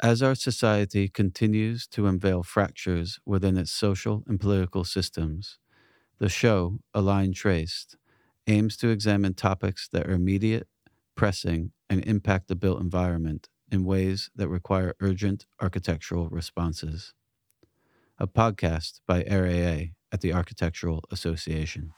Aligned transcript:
As 0.00 0.22
our 0.22 0.36
society 0.36 1.08
continues 1.08 1.88
to 1.88 2.06
unveil 2.06 2.44
fractures 2.44 3.18
within 3.26 3.56
its 3.56 3.72
social 3.72 4.22
and 4.28 4.38
political 4.38 4.84
systems, 4.84 5.58
the 6.20 6.28
show, 6.28 6.78
A 6.94 7.00
Line 7.00 7.32
Traced, 7.32 7.96
aims 8.46 8.76
to 8.76 8.90
examine 8.90 9.34
topics 9.34 9.88
that 9.88 10.06
are 10.06 10.12
immediate, 10.12 10.68
pressing, 11.16 11.72
and 11.90 12.04
impact 12.04 12.46
the 12.46 12.54
built 12.54 12.80
environment 12.80 13.48
in 13.72 13.84
ways 13.84 14.30
that 14.36 14.48
require 14.48 14.94
urgent 15.00 15.46
architectural 15.60 16.28
responses. 16.28 17.12
A 18.20 18.28
podcast 18.28 19.00
by 19.04 19.24
RAA 19.24 19.94
at 20.12 20.20
the 20.20 20.32
Architectural 20.32 21.02
Association. 21.10 21.90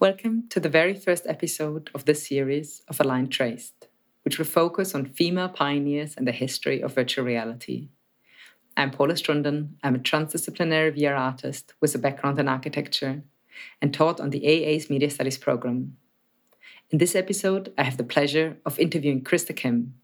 Welcome 0.00 0.48
to 0.48 0.58
the 0.58 0.68
very 0.68 0.94
first 0.94 1.26
episode 1.28 1.90
of 1.94 2.06
this 2.06 2.26
series 2.26 2.82
of 2.88 2.98
A 2.98 3.04
Line 3.04 3.28
Traced 3.28 3.86
which 4.24 4.38
will 4.38 4.46
focus 4.46 4.94
on 4.94 5.04
female 5.04 5.48
pioneers 5.48 6.14
and 6.16 6.26
the 6.26 6.32
history 6.32 6.80
of 6.82 6.94
virtual 6.94 7.24
reality. 7.24 7.88
I'm 8.76 8.90
Paula 8.90 9.14
Strunden. 9.14 9.74
I'm 9.84 9.94
a 9.94 9.98
transdisciplinary 9.98 10.98
VR 10.98 11.16
artist 11.16 11.74
with 11.80 11.94
a 11.94 11.98
background 11.98 12.40
in 12.40 12.48
architecture 12.48 13.22
and 13.80 13.94
taught 13.94 14.20
on 14.20 14.30
the 14.30 14.44
AA's 14.44 14.90
Media 14.90 15.10
Studies 15.10 15.38
program. 15.38 15.96
In 16.90 16.98
this 16.98 17.14
episode, 17.14 17.72
I 17.78 17.84
have 17.84 17.98
the 17.98 18.04
pleasure 18.04 18.56
of 18.66 18.78
interviewing 18.78 19.22
Krista 19.22 19.54
Kim, 19.54 19.94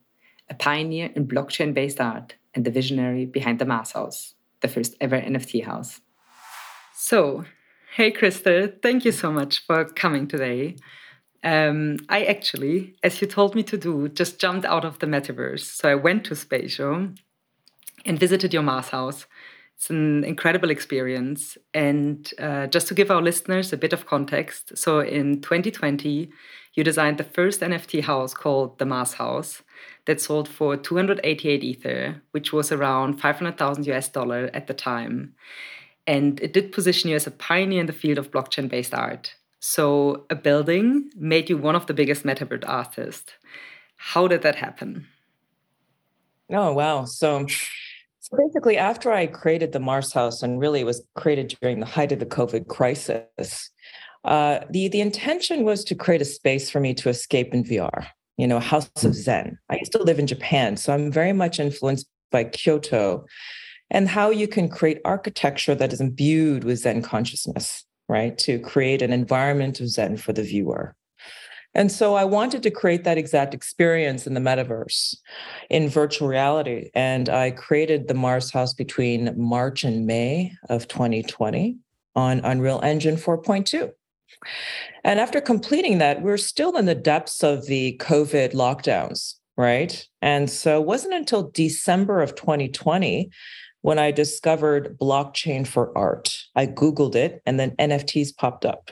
a 0.48 0.54
pioneer 0.54 1.10
in 1.14 1.26
blockchain 1.26 1.74
based 1.74 2.00
art 2.00 2.34
and 2.54 2.64
the 2.64 2.70
visionary 2.70 3.24
behind 3.24 3.58
the 3.58 3.64
Mars 3.64 3.92
House, 3.92 4.34
the 4.60 4.68
first 4.68 4.96
ever 5.00 5.20
NFT 5.20 5.64
house. 5.64 6.00
So, 6.94 7.44
hey 7.96 8.12
Krista, 8.12 8.80
thank 8.82 9.04
you 9.04 9.12
so 9.12 9.32
much 9.32 9.64
for 9.66 9.84
coming 9.86 10.28
today. 10.28 10.76
Um, 11.42 11.98
I 12.08 12.24
actually, 12.24 12.96
as 13.02 13.20
you 13.20 13.26
told 13.26 13.54
me 13.54 13.62
to 13.64 13.78
do, 13.78 14.08
just 14.08 14.38
jumped 14.38 14.66
out 14.66 14.84
of 14.84 14.98
the 14.98 15.06
metaverse. 15.06 15.64
So 15.64 15.88
I 15.88 15.94
went 15.94 16.24
to 16.24 16.36
Spatial 16.36 17.08
and 18.04 18.18
visited 18.18 18.52
your 18.52 18.62
Mars 18.62 18.88
house. 18.88 19.26
It's 19.76 19.88
an 19.88 20.24
incredible 20.24 20.70
experience. 20.70 21.56
And 21.72 22.30
uh, 22.38 22.66
just 22.66 22.88
to 22.88 22.94
give 22.94 23.10
our 23.10 23.22
listeners 23.22 23.72
a 23.72 23.78
bit 23.78 23.94
of 23.94 24.06
context, 24.06 24.76
so 24.76 25.00
in 25.00 25.40
2020, 25.40 26.30
you 26.74 26.84
designed 26.84 27.16
the 27.16 27.24
first 27.24 27.60
NFT 27.60 28.02
house 28.02 28.34
called 28.34 28.78
the 28.78 28.84
Mars 28.84 29.14
House 29.14 29.62
that 30.04 30.20
sold 30.20 30.48
for 30.48 30.76
288 30.76 31.64
Ether, 31.64 32.22
which 32.32 32.52
was 32.52 32.70
around 32.70 33.20
500,000 33.20 33.86
US 33.86 34.08
dollar 34.08 34.50
at 34.52 34.66
the 34.66 34.74
time. 34.74 35.34
And 36.06 36.40
it 36.40 36.52
did 36.52 36.72
position 36.72 37.10
you 37.10 37.16
as 37.16 37.26
a 37.26 37.30
pioneer 37.30 37.80
in 37.80 37.86
the 37.86 37.92
field 37.92 38.18
of 38.18 38.30
blockchain 38.30 38.68
based 38.68 38.94
art. 38.94 39.34
So, 39.60 40.24
a 40.30 40.34
building 40.34 41.10
made 41.16 41.50
you 41.50 41.58
one 41.58 41.76
of 41.76 41.86
the 41.86 41.92
biggest 41.92 42.24
metaverse 42.24 42.64
artists. 42.66 43.32
How 43.96 44.26
did 44.26 44.40
that 44.40 44.56
happen? 44.56 45.06
Oh, 46.50 46.72
wow. 46.72 47.04
So, 47.04 47.46
so 48.20 48.36
basically, 48.38 48.78
after 48.78 49.12
I 49.12 49.26
created 49.26 49.72
the 49.72 49.78
Mars 49.78 50.14
House, 50.14 50.42
and 50.42 50.58
really 50.58 50.80
it 50.80 50.86
was 50.86 51.02
created 51.14 51.54
during 51.60 51.80
the 51.80 51.86
height 51.86 52.10
of 52.10 52.20
the 52.20 52.26
COVID 52.26 52.68
crisis, 52.68 53.70
uh, 54.24 54.60
the, 54.70 54.88
the 54.88 55.02
intention 55.02 55.64
was 55.64 55.84
to 55.84 55.94
create 55.94 56.22
a 56.22 56.26
space 56.26 56.70
for 56.70 56.80
me 56.80 56.94
to 56.94 57.10
escape 57.10 57.52
in 57.52 57.62
VR, 57.62 58.06
you 58.38 58.46
know, 58.46 58.56
a 58.56 58.60
house 58.60 58.90
of 59.04 59.14
Zen. 59.14 59.58
I 59.68 59.76
used 59.76 59.92
to 59.92 60.02
live 60.02 60.18
in 60.18 60.26
Japan, 60.26 60.78
so 60.78 60.94
I'm 60.94 61.12
very 61.12 61.34
much 61.34 61.60
influenced 61.60 62.06
by 62.30 62.44
Kyoto 62.44 63.26
and 63.90 64.08
how 64.08 64.30
you 64.30 64.48
can 64.48 64.70
create 64.70 65.00
architecture 65.04 65.74
that 65.74 65.92
is 65.92 66.00
imbued 66.00 66.64
with 66.64 66.78
Zen 66.78 67.02
consciousness 67.02 67.84
right? 68.10 68.36
To 68.38 68.58
create 68.58 69.02
an 69.02 69.12
environment 69.12 69.78
of 69.78 69.88
Zen 69.88 70.16
for 70.16 70.32
the 70.32 70.42
viewer. 70.42 70.96
And 71.74 71.92
so 71.92 72.16
I 72.16 72.24
wanted 72.24 72.64
to 72.64 72.70
create 72.70 73.04
that 73.04 73.16
exact 73.16 73.54
experience 73.54 74.26
in 74.26 74.34
the 74.34 74.40
metaverse 74.40 75.16
in 75.70 75.88
virtual 75.88 76.26
reality. 76.26 76.90
And 76.92 77.28
I 77.28 77.52
created 77.52 78.08
the 78.08 78.14
Mars 78.14 78.50
House 78.50 78.74
between 78.74 79.32
March 79.40 79.84
and 79.84 80.06
May 80.06 80.52
of 80.68 80.88
2020 80.88 81.78
on 82.16 82.40
Unreal 82.40 82.80
Engine 82.82 83.14
4.2. 83.14 83.92
And 85.04 85.20
after 85.20 85.40
completing 85.40 85.98
that, 85.98 86.22
we're 86.22 86.36
still 86.36 86.76
in 86.76 86.86
the 86.86 86.94
depths 86.96 87.44
of 87.44 87.66
the 87.66 87.96
COVID 88.00 88.52
lockdowns, 88.52 89.34
right? 89.56 90.04
And 90.20 90.50
so 90.50 90.80
it 90.80 90.86
wasn't 90.86 91.14
until 91.14 91.52
December 91.52 92.20
of 92.20 92.34
2020 92.34 93.30
when 93.82 93.98
I 93.98 94.10
discovered 94.10 94.98
blockchain 94.98 95.66
for 95.66 95.96
art. 95.96 96.36
I 96.54 96.66
Googled 96.66 97.14
it 97.14 97.42
and 97.46 97.58
then 97.58 97.72
NFTs 97.76 98.36
popped 98.36 98.64
up. 98.64 98.90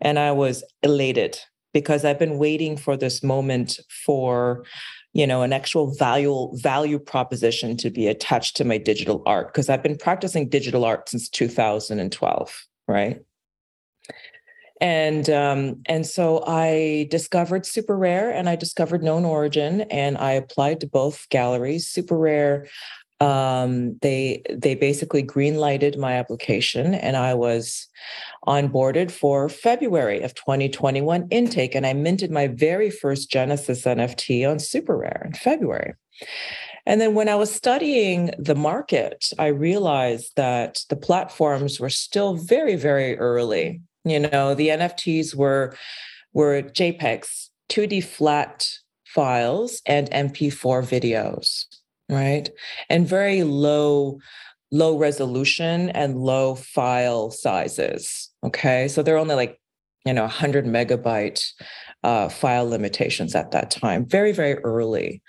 And 0.00 0.18
I 0.18 0.32
was 0.32 0.64
elated 0.82 1.38
because 1.72 2.04
I've 2.04 2.18
been 2.18 2.38
waiting 2.38 2.76
for 2.76 2.96
this 2.96 3.22
moment 3.22 3.80
for 4.04 4.64
you 5.12 5.26
know 5.26 5.42
an 5.42 5.52
actual 5.52 5.94
value 5.94 6.50
value 6.58 6.98
proposition 6.98 7.76
to 7.78 7.90
be 7.90 8.08
attached 8.08 8.56
to 8.56 8.64
my 8.64 8.78
digital 8.78 9.22
art 9.26 9.52
because 9.52 9.68
I've 9.68 9.82
been 9.82 9.96
practicing 9.96 10.48
digital 10.48 10.84
art 10.84 11.08
since 11.08 11.28
2012 11.28 12.66
right 12.88 13.20
and 14.80 15.30
um, 15.30 15.80
and 15.86 16.04
so 16.04 16.44
I 16.46 17.06
discovered 17.10 17.64
Super 17.64 17.96
Rare 17.96 18.30
and 18.30 18.48
I 18.48 18.56
discovered 18.56 19.02
Known 19.02 19.24
Origin 19.24 19.82
and 19.82 20.18
I 20.18 20.32
applied 20.32 20.80
to 20.80 20.86
both 20.86 21.28
galleries. 21.30 21.86
Super 21.86 22.18
Rare 22.18 22.66
um, 23.24 23.96
they 24.02 24.42
they 24.50 24.74
basically 24.74 25.22
green 25.22 25.56
lighted 25.56 25.98
my 25.98 26.12
application 26.12 26.94
and 26.94 27.16
I 27.16 27.32
was 27.32 27.88
onboarded 28.46 29.10
for 29.10 29.48
February 29.48 30.20
of 30.20 30.34
2021 30.34 31.28
intake 31.30 31.74
and 31.74 31.86
I 31.86 31.94
minted 31.94 32.30
my 32.30 32.48
very 32.48 32.90
first 32.90 33.30
Genesis 33.30 33.84
NFT 33.84 34.48
on 34.48 34.58
Super 34.58 34.98
Rare 34.98 35.22
in 35.24 35.32
February. 35.32 35.94
And 36.84 37.00
then 37.00 37.14
when 37.14 37.30
I 37.30 37.34
was 37.36 37.50
studying 37.50 38.30
the 38.38 38.54
market, 38.54 39.30
I 39.38 39.46
realized 39.46 40.32
that 40.36 40.82
the 40.90 40.96
platforms 40.96 41.80
were 41.80 41.88
still 41.88 42.34
very, 42.34 42.76
very 42.76 43.16
early. 43.18 43.80
You 44.04 44.20
know, 44.20 44.54
the 44.54 44.68
NFTs 44.68 45.34
were 45.34 45.74
were 46.34 46.60
JPEGs, 46.60 47.48
2D 47.70 48.04
flat 48.04 48.68
files, 49.06 49.80
and 49.86 50.10
MP4 50.10 50.82
videos 50.84 51.64
right? 52.08 52.48
And 52.88 53.08
very 53.08 53.42
low 53.42 54.18
low 54.74 54.98
resolution 54.98 55.90
and 55.90 56.18
low 56.18 56.56
file 56.56 57.30
sizes. 57.30 58.30
Okay. 58.42 58.88
So 58.88 59.02
they're 59.02 59.18
only 59.18 59.36
like, 59.36 59.60
you 60.04 60.12
know, 60.12 60.22
100 60.22 60.66
megabyte 60.66 61.44
uh, 62.02 62.28
file 62.28 62.68
limitations 62.68 63.36
at 63.36 63.52
that 63.52 63.70
time, 63.70 64.04
very, 64.04 64.32
very 64.32 64.54
early. 64.64 65.22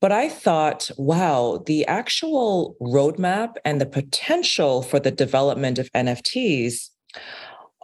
But 0.00 0.10
I 0.10 0.28
thought, 0.28 0.90
wow, 0.98 1.62
the 1.64 1.86
actual 1.86 2.76
roadmap 2.82 3.54
and 3.64 3.80
the 3.80 3.86
potential 3.86 4.82
for 4.82 4.98
the 4.98 5.12
development 5.12 5.78
of 5.78 5.92
NFTs 5.92 6.90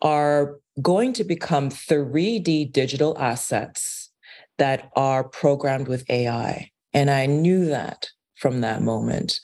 are 0.02 0.56
going 0.82 1.12
to 1.12 1.22
become 1.22 1.70
3D 1.70 2.72
digital 2.72 3.16
assets 3.18 4.10
that 4.58 4.90
are 4.96 5.22
programmed 5.22 5.86
with 5.86 6.10
AI. 6.10 6.72
And 6.92 7.08
I 7.08 7.26
knew 7.26 7.66
that 7.66 8.10
from 8.38 8.60
that 8.60 8.82
moment. 8.82 9.40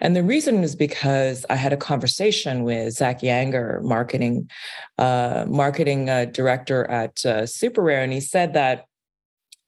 And 0.00 0.16
the 0.16 0.22
reason 0.22 0.64
is 0.64 0.74
because 0.74 1.44
I 1.50 1.56
had 1.56 1.72
a 1.72 1.76
conversation 1.76 2.64
with 2.64 2.94
Zach 2.94 3.20
Yanger, 3.20 3.82
marketing 3.82 4.50
uh, 4.96 5.44
marketing 5.46 6.08
uh, 6.08 6.26
director 6.26 6.90
at 6.90 7.24
uh, 7.24 7.46
Super 7.46 7.82
Rare, 7.82 8.02
and 8.02 8.12
he 8.12 8.20
said 8.20 8.54
that 8.54 8.86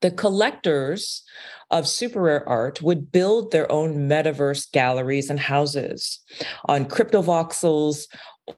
the 0.00 0.10
collectors 0.10 1.22
of 1.70 1.86
super 1.86 2.22
rare 2.22 2.48
art 2.48 2.82
would 2.82 3.12
build 3.12 3.52
their 3.52 3.70
own 3.70 4.08
metaverse 4.08 4.70
galleries 4.72 5.30
and 5.30 5.38
houses 5.38 6.20
on 6.66 6.84
cryptovoxels 6.84 8.06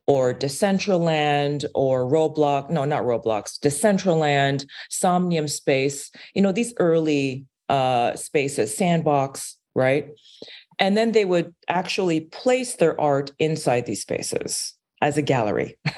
or 0.06 0.32
Decentraland 0.32 1.66
or 1.74 2.08
Roblox, 2.10 2.70
no, 2.70 2.84
not 2.84 3.02
Roblox, 3.02 3.58
Decentraland, 3.58 4.64
Somnium 4.88 5.48
Space, 5.48 6.10
you 6.34 6.40
know, 6.40 6.52
these 6.52 6.72
early 6.78 7.44
uh, 7.68 8.14
spaces, 8.16 8.74
Sandbox, 8.74 9.58
right? 9.74 10.08
And 10.78 10.96
then 10.96 11.12
they 11.12 11.24
would 11.24 11.54
actually 11.68 12.20
place 12.20 12.76
their 12.76 13.00
art 13.00 13.32
inside 13.38 13.86
these 13.86 14.02
spaces 14.02 14.74
as 15.02 15.18
a 15.18 15.22
gallery. 15.22 15.76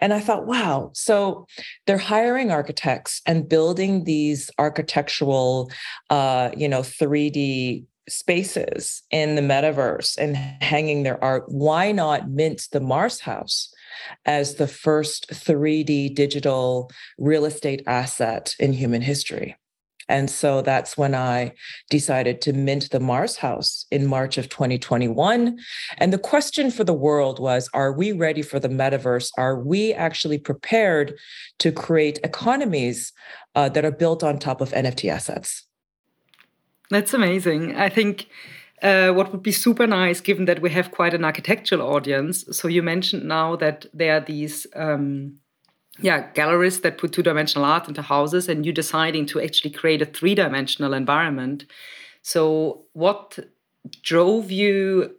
and 0.00 0.12
I 0.12 0.20
thought, 0.20 0.46
wow, 0.46 0.90
so 0.94 1.46
they're 1.86 1.98
hiring 1.98 2.50
architects 2.50 3.22
and 3.26 3.48
building 3.48 4.04
these 4.04 4.50
architectural, 4.58 5.70
uh, 6.10 6.50
you 6.56 6.68
know, 6.68 6.80
3D 6.80 7.86
spaces 8.08 9.02
in 9.10 9.34
the 9.34 9.42
metaverse 9.42 10.16
and 10.18 10.36
hanging 10.36 11.02
their 11.02 11.22
art. 11.22 11.44
Why 11.48 11.92
not 11.92 12.28
mint 12.28 12.68
the 12.70 12.80
Mars 12.80 13.20
House 13.20 13.72
as 14.24 14.54
the 14.54 14.68
first 14.68 15.28
3D 15.30 16.14
digital 16.14 16.90
real 17.18 17.44
estate 17.44 17.82
asset 17.86 18.54
in 18.58 18.72
human 18.72 19.02
history? 19.02 19.56
And 20.08 20.30
so 20.30 20.62
that's 20.62 20.96
when 20.96 21.14
I 21.14 21.52
decided 21.90 22.40
to 22.42 22.52
mint 22.52 22.90
the 22.90 23.00
Mars 23.00 23.36
House 23.36 23.86
in 23.90 24.06
March 24.06 24.38
of 24.38 24.48
2021. 24.48 25.58
And 25.98 26.12
the 26.12 26.18
question 26.18 26.70
for 26.70 26.84
the 26.84 26.94
world 26.94 27.38
was 27.38 27.68
Are 27.74 27.92
we 27.92 28.12
ready 28.12 28.42
for 28.42 28.58
the 28.58 28.68
metaverse? 28.68 29.30
Are 29.36 29.60
we 29.60 29.92
actually 29.92 30.38
prepared 30.38 31.14
to 31.58 31.72
create 31.72 32.18
economies 32.24 33.12
uh, 33.54 33.68
that 33.70 33.84
are 33.84 33.92
built 33.92 34.22
on 34.24 34.38
top 34.38 34.60
of 34.60 34.70
NFT 34.70 35.10
assets? 35.10 35.64
That's 36.90 37.12
amazing. 37.12 37.76
I 37.76 37.90
think 37.90 38.28
uh, 38.82 39.12
what 39.12 39.32
would 39.32 39.42
be 39.42 39.52
super 39.52 39.86
nice, 39.86 40.20
given 40.20 40.46
that 40.46 40.62
we 40.62 40.70
have 40.70 40.90
quite 40.90 41.12
an 41.12 41.24
architectural 41.24 41.82
audience. 41.82 42.44
So 42.52 42.68
you 42.68 42.82
mentioned 42.82 43.24
now 43.24 43.56
that 43.56 43.86
there 43.92 44.16
are 44.16 44.20
these. 44.20 44.66
Um, 44.74 45.38
yeah, 46.00 46.30
galleries 46.32 46.80
that 46.80 46.98
put 46.98 47.12
two-dimensional 47.12 47.64
art 47.64 47.88
into 47.88 48.02
houses, 48.02 48.48
and 48.48 48.64
you 48.64 48.72
deciding 48.72 49.26
to 49.26 49.40
actually 49.40 49.70
create 49.70 50.02
a 50.02 50.06
three-dimensional 50.06 50.94
environment. 50.94 51.66
So, 52.22 52.84
what 52.92 53.38
drove 54.02 54.50
you 54.50 55.14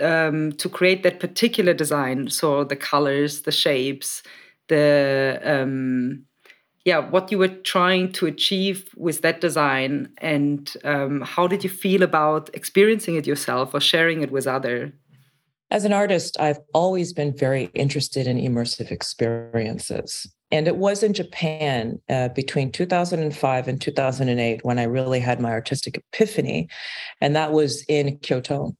um, 0.00 0.52
to 0.52 0.68
create 0.68 1.02
that 1.02 1.20
particular 1.20 1.74
design? 1.74 2.30
So, 2.30 2.64
the 2.64 2.76
colors, 2.76 3.42
the 3.42 3.52
shapes, 3.52 4.22
the 4.68 5.40
um, 5.44 6.24
yeah, 6.84 6.98
what 6.98 7.30
you 7.30 7.38
were 7.38 7.48
trying 7.48 8.10
to 8.12 8.26
achieve 8.26 8.92
with 8.96 9.20
that 9.22 9.40
design, 9.40 10.12
and 10.18 10.72
um, 10.84 11.20
how 11.20 11.46
did 11.46 11.62
you 11.62 11.70
feel 11.70 12.02
about 12.02 12.50
experiencing 12.54 13.14
it 13.14 13.26
yourself 13.26 13.72
or 13.74 13.80
sharing 13.80 14.22
it 14.22 14.32
with 14.32 14.46
other? 14.46 14.92
As 15.72 15.86
an 15.86 15.94
artist, 15.94 16.38
I've 16.38 16.58
always 16.74 17.14
been 17.14 17.34
very 17.34 17.70
interested 17.72 18.26
in 18.26 18.36
immersive 18.36 18.90
experiences. 18.90 20.30
And 20.50 20.68
it 20.68 20.76
was 20.76 21.02
in 21.02 21.14
Japan 21.14 21.98
uh, 22.10 22.28
between 22.28 22.70
2005 22.70 23.68
and 23.68 23.80
2008 23.80 24.66
when 24.66 24.78
I 24.78 24.82
really 24.82 25.18
had 25.18 25.40
my 25.40 25.50
artistic 25.50 25.96
epiphany. 25.96 26.68
And 27.22 27.34
that 27.34 27.52
was 27.52 27.86
in 27.88 28.18
Kyoto. 28.18 28.76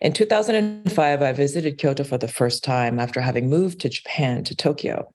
In 0.00 0.12
2005, 0.12 1.22
I 1.22 1.32
visited 1.32 1.78
Kyoto 1.78 2.04
for 2.04 2.18
the 2.18 2.28
first 2.28 2.62
time 2.62 3.00
after 3.00 3.20
having 3.20 3.50
moved 3.50 3.80
to 3.80 3.88
Japan, 3.88 4.44
to 4.44 4.54
Tokyo. 4.54 5.12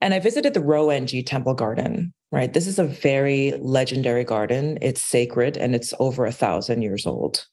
And 0.00 0.14
I 0.14 0.18
visited 0.18 0.52
the 0.52 0.60
Ryoanji 0.60 1.24
Temple 1.24 1.54
Garden, 1.54 2.12
right? 2.32 2.52
This 2.52 2.66
is 2.66 2.80
a 2.80 2.84
very 2.84 3.52
legendary 3.60 4.24
garden. 4.24 4.78
It's 4.82 5.04
sacred 5.04 5.56
and 5.56 5.76
it's 5.76 5.94
over 6.00 6.26
a 6.26 6.32
thousand 6.32 6.82
years 6.82 7.06
old. 7.06 7.46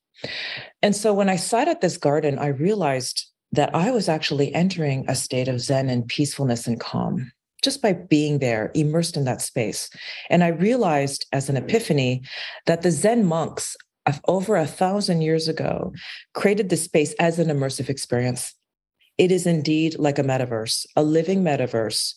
And 0.81 0.95
so 0.95 1.13
when 1.13 1.29
I 1.29 1.35
sat 1.35 1.67
at 1.67 1.81
this 1.81 1.97
garden, 1.97 2.39
I 2.39 2.47
realized 2.47 3.25
that 3.51 3.73
I 3.75 3.91
was 3.91 4.09
actually 4.09 4.53
entering 4.53 5.05
a 5.07 5.15
state 5.15 5.47
of 5.47 5.61
Zen 5.61 5.89
and 5.89 6.07
peacefulness 6.07 6.67
and 6.67 6.79
calm 6.79 7.31
just 7.63 7.81
by 7.81 7.93
being 7.93 8.39
there, 8.39 8.71
immersed 8.73 9.15
in 9.15 9.23
that 9.23 9.41
space. 9.41 9.89
And 10.29 10.43
I 10.43 10.49
realized 10.49 11.25
as 11.31 11.49
an 11.49 11.55
epiphany 11.57 12.23
that 12.65 12.81
the 12.81 12.91
Zen 12.91 13.25
monks 13.25 13.77
of 14.05 14.19
over 14.27 14.57
a 14.57 14.67
thousand 14.67 15.21
years 15.21 15.47
ago 15.47 15.93
created 16.33 16.69
this 16.69 16.83
space 16.83 17.13
as 17.19 17.39
an 17.39 17.47
immersive 17.47 17.89
experience. 17.89 18.53
It 19.17 19.31
is 19.31 19.47
indeed 19.47 19.97
like 19.97 20.19
a 20.19 20.23
metaverse, 20.23 20.85
a 20.95 21.03
living 21.03 21.41
metaverse 21.43 22.15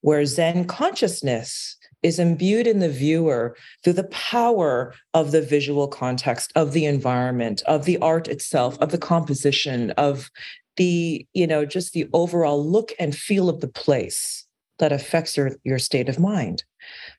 where 0.00 0.24
Zen 0.24 0.64
consciousness 0.64 1.76
is 2.02 2.18
imbued 2.18 2.66
in 2.66 2.78
the 2.78 2.88
viewer 2.88 3.56
through 3.82 3.94
the 3.94 4.04
power 4.04 4.94
of 5.14 5.32
the 5.32 5.42
visual 5.42 5.88
context, 5.88 6.52
of 6.54 6.72
the 6.72 6.84
environment, 6.84 7.62
of 7.66 7.84
the 7.84 7.98
art 7.98 8.28
itself, 8.28 8.78
of 8.78 8.90
the 8.90 8.98
composition, 8.98 9.90
of 9.92 10.30
the, 10.76 11.26
you 11.34 11.46
know, 11.46 11.64
just 11.64 11.92
the 11.92 12.08
overall 12.12 12.64
look 12.64 12.92
and 12.98 13.16
feel 13.16 13.48
of 13.48 13.60
the 13.60 13.68
place 13.68 14.46
that 14.78 14.92
affects 14.92 15.36
your, 15.36 15.52
your 15.64 15.78
state 15.78 16.08
of 16.08 16.18
mind. 16.18 16.62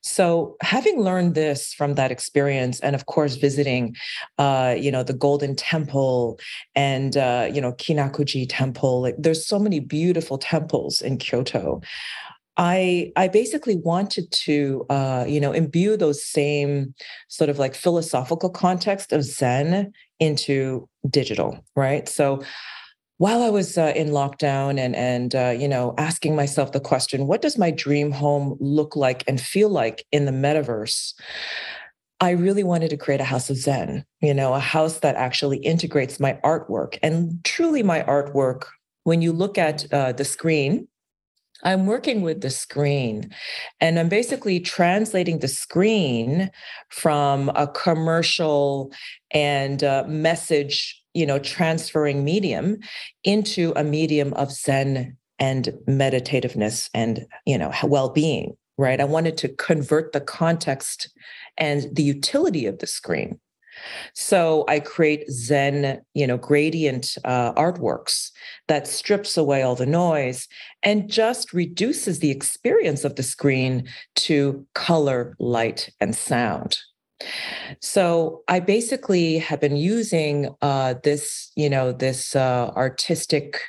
So, 0.02 0.56
having 0.62 1.02
learned 1.02 1.36
this 1.36 1.74
from 1.74 1.96
that 1.96 2.12
experience, 2.12 2.80
and 2.80 2.96
of 2.96 3.06
course, 3.06 3.36
visiting, 3.36 3.96
uh, 4.38 4.76
you 4.78 4.92
know, 4.92 5.04
the 5.04 5.14
Golden 5.14 5.56
Temple 5.56 6.40
and 6.74 7.18
uh, 7.18 7.50
you 7.54 7.62
know 7.62 7.74
Kinkakuji 7.74 8.48
Temple, 8.50 9.02
like, 9.02 9.16
there's 9.18 9.46
so 9.46 9.60
many 9.60 9.80
beautiful 9.80 10.38
temples 10.38 11.02
in 11.02 11.18
Kyoto. 11.18 11.82
I 12.60 13.14
I 13.16 13.30
basically 13.30 13.78
wanted 13.78 14.30
to 14.32 14.86
uh, 14.90 15.26
you 15.28 15.40
know 15.40 15.54
imbue 15.54 15.96
those 15.96 16.24
same 16.24 16.94
sort 17.30 17.50
of 17.50 17.58
like 17.58 17.74
philosophical 17.74 18.50
context 18.50 19.14
of 19.14 19.24
Zen 19.24 19.94
into 20.20 20.88
digital, 21.10 21.64
right? 21.78 22.08
So 22.10 22.44
while 23.18 23.42
I 23.42 23.50
was 23.50 23.78
uh, 23.78 23.94
in 23.96 24.10
lockdown 24.10 24.78
and 24.78 24.94
and 24.94 25.34
uh, 25.34 25.56
you 25.58 25.70
know 25.70 25.96
asking 25.98 26.36
myself 26.36 26.74
the 26.74 26.82
question, 26.82 27.28
what 27.28 27.42
does 27.42 27.58
my 27.58 27.72
dream 27.72 28.12
home 28.12 28.58
look 28.60 28.94
like 28.96 29.24
and 29.26 29.40
feel 29.40 29.70
like 29.70 30.06
in 30.12 30.26
the 30.26 30.34
metaverse? 30.34 31.14
I 32.20 32.32
really 32.32 32.66
wanted 32.66 32.90
to 32.90 32.98
create 32.98 33.22
a 33.22 33.26
house 33.26 33.50
of 33.50 33.56
Zen, 33.56 34.04
you 34.20 34.34
know, 34.34 34.54
a 34.54 34.60
house 34.60 35.00
that 35.00 35.16
actually 35.16 35.60
integrates 35.60 36.20
my 36.20 36.38
artwork 36.44 37.00
and 37.02 37.42
truly 37.46 37.84
my 37.84 38.02
artwork. 38.04 38.64
When 39.06 39.22
you 39.22 39.32
look 39.32 39.58
at 39.58 39.92
uh, 39.94 40.12
the 40.12 40.26
screen, 40.26 40.89
I'm 41.64 41.86
working 41.86 42.22
with 42.22 42.42
the 42.42 42.50
screen 42.50 43.32
and 43.82 44.00
I'm 44.00 44.10
basically 44.10 44.60
translating 44.60 45.40
the 45.40 45.48
screen 45.48 46.52
from 46.90 47.50
a 47.56 47.68
commercial 47.68 48.94
and 49.32 49.84
uh, 49.84 50.06
message 50.08 51.00
you 51.14 51.26
know, 51.26 51.40
transferring 51.40 52.24
medium 52.24 52.78
into 53.24 53.74
a 53.76 53.84
medium 53.84 54.34
of 54.34 54.52
Zen 54.52 55.18
and 55.40 55.74
meditativeness 55.88 56.90
and, 56.94 57.26
you 57.46 57.58
know, 57.58 57.72
well-being, 57.84 58.56
right? 58.78 59.02
I 59.02 59.06
wanted 59.06 59.38
to 59.38 59.50
convert 59.50 60.12
the 60.12 60.22
context 60.22 61.12
and 61.58 61.88
the 61.94 62.04
utility 62.04 62.66
of 62.66 62.80
the 62.80 62.88
screen. 62.88 63.40
So 64.14 64.66
I 64.68 64.80
create 64.80 65.30
Zen, 65.30 66.02
you 66.14 66.28
know, 66.28 66.38
gradient 66.38 67.16
uh, 67.26 67.54
artworks 67.54 68.32
that 68.68 68.88
strips 68.88 69.38
away 69.38 69.62
all 69.62 69.76
the 69.76 69.86
noise 69.86 70.48
and 70.84 71.10
just 71.10 71.54
reduces 71.54 72.20
the 72.20 72.32
experience 72.32 73.04
of 73.04 73.16
the 73.16 73.24
screen 73.24 73.88
to 74.16 74.66
color, 74.74 75.36
light, 75.40 75.90
and 76.00 76.16
sound. 76.16 76.78
So 77.82 78.44
I 78.48 78.60
basically 78.60 79.40
have 79.40 79.60
been 79.60 79.76
using 79.76 80.56
uh, 80.62 80.96
this, 81.04 81.52
you 81.56 81.70
know, 81.70 81.92
this 81.92 82.36
uh, 82.36 82.72
artistic, 82.76 83.62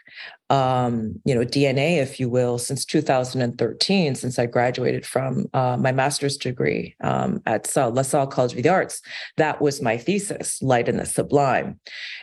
um, 0.51 1.21
you 1.25 1.35
know, 1.35 1.43
DNA, 1.43 1.99
if 1.99 2.19
you 2.19 2.29
will, 2.29 2.59
since 2.59 2.85
2013, 2.85 4.15
since 4.15 4.39
I 4.39 4.47
graduated 4.47 5.07
from 5.07 5.47
uh, 5.53 5.77
my 5.77 5.93
master's 5.93 6.37
degree 6.37 6.97
um, 7.03 7.41
at 7.47 7.71
La 7.77 8.03
Salle 8.03 8.27
College 8.27 8.55
of 8.55 8.63
the 8.63 8.69
Arts. 8.69 9.01
That 9.37 9.61
was 9.61 9.83
my 9.83 9.97
thesis, 9.97 10.61
Light 10.63 10.89
in 10.89 10.97
the 10.97 11.07
Sublime. 11.07 11.79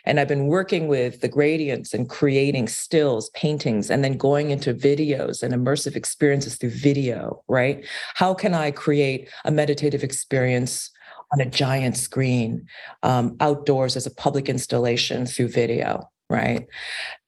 And 0.06 0.20
I've 0.20 0.28
been 0.28 0.48
working 0.48 0.88
with 0.88 1.22
the 1.22 1.30
gradients 1.30 1.94
and 1.94 2.10
creating 2.10 2.68
stills, 2.68 3.30
paintings, 3.32 3.90
and 3.90 4.04
then 4.04 4.18
going 4.18 4.52
into 4.52 4.74
videos 4.74 5.44
and 5.44 5.54
immersive 5.54 5.96
experiences 5.96 6.56
through 6.56 6.72
video, 6.72 7.44
right? 7.48 7.86
How 8.16 8.34
can 8.34 8.54
I 8.54 8.72
create 8.72 9.30
a 9.46 9.52
meditative 9.52 10.04
experience? 10.04 10.92
On 11.32 11.42
a 11.42 11.46
giant 11.46 11.98
screen 11.98 12.66
um, 13.04 13.36
outdoors 13.40 13.96
as 13.96 14.06
a 14.06 14.14
public 14.14 14.50
installation 14.50 15.26
through 15.26 15.50
video, 15.50 16.10
right? 16.30 16.68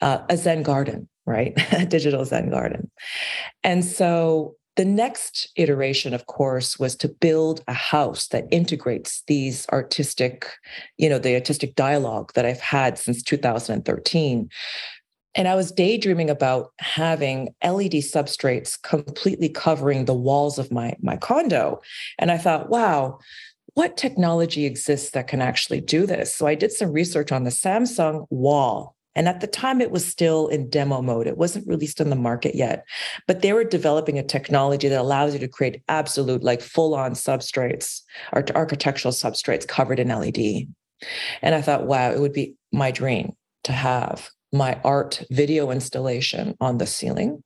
Uh, 0.01 0.19
a 0.29 0.37
Zen 0.37 0.63
garden, 0.63 1.07
right? 1.25 1.53
a 1.73 1.85
digital 1.85 2.25
Zen 2.25 2.49
garden. 2.49 2.89
And 3.63 3.83
so 3.83 4.55
the 4.75 4.85
next 4.85 5.51
iteration, 5.57 6.13
of 6.13 6.27
course, 6.27 6.79
was 6.79 6.95
to 6.97 7.09
build 7.09 7.61
a 7.67 7.73
house 7.73 8.27
that 8.27 8.47
integrates 8.49 9.23
these 9.27 9.67
artistic, 9.69 10.47
you 10.97 11.09
know, 11.09 11.19
the 11.19 11.35
artistic 11.35 11.75
dialogue 11.75 12.31
that 12.35 12.45
I've 12.45 12.61
had 12.61 12.97
since 12.97 13.21
2013 13.23 14.49
and 15.35 15.47
I 15.47 15.55
was 15.55 15.71
daydreaming 15.71 16.29
about 16.29 16.73
having 16.79 17.53
LED 17.63 17.93
substrates 17.93 18.81
completely 18.81 19.49
covering 19.49 20.05
the 20.05 20.13
walls 20.13 20.57
of 20.57 20.71
my, 20.71 20.95
my 21.01 21.17
condo. 21.17 21.81
And 22.17 22.31
I 22.31 22.37
thought, 22.37 22.69
wow, 22.69 23.19
what 23.73 23.97
technology 23.97 24.65
exists 24.65 25.11
that 25.11 25.27
can 25.27 25.41
actually 25.41 25.81
do 25.81 26.05
this? 26.05 26.35
So 26.35 26.47
I 26.47 26.55
did 26.55 26.71
some 26.71 26.91
research 26.91 27.31
on 27.31 27.43
the 27.43 27.49
Samsung 27.49 28.25
wall. 28.29 28.95
And 29.15 29.27
at 29.27 29.41
the 29.41 29.47
time, 29.47 29.81
it 29.81 29.91
was 29.91 30.05
still 30.05 30.47
in 30.47 30.69
demo 30.69 31.01
mode. 31.01 31.27
It 31.27 31.37
wasn't 31.37 31.67
released 31.67 31.99
on 31.99 32.09
the 32.09 32.15
market 32.15 32.55
yet. 32.55 32.85
But 33.27 33.41
they 33.41 33.53
were 33.53 33.63
developing 33.63 34.17
a 34.17 34.23
technology 34.23 34.87
that 34.87 35.01
allows 35.01 35.33
you 35.33 35.39
to 35.39 35.47
create 35.47 35.81
absolute, 35.89 36.43
like 36.43 36.61
full 36.61 36.95
on 36.95 37.13
substrates, 37.13 38.01
or 38.33 38.45
architectural 38.55 39.11
substrates 39.11 39.67
covered 39.67 39.99
in 39.99 40.09
LED. 40.09 40.67
And 41.41 41.55
I 41.55 41.61
thought, 41.61 41.87
wow, 41.87 42.11
it 42.11 42.19
would 42.19 42.33
be 42.33 42.55
my 42.71 42.91
dream 42.91 43.33
to 43.63 43.71
have 43.71 44.29
my 44.53 44.79
art 44.83 45.23
video 45.31 45.71
installation 45.71 46.55
on 46.61 46.77
the 46.77 46.87
ceiling 46.87 47.43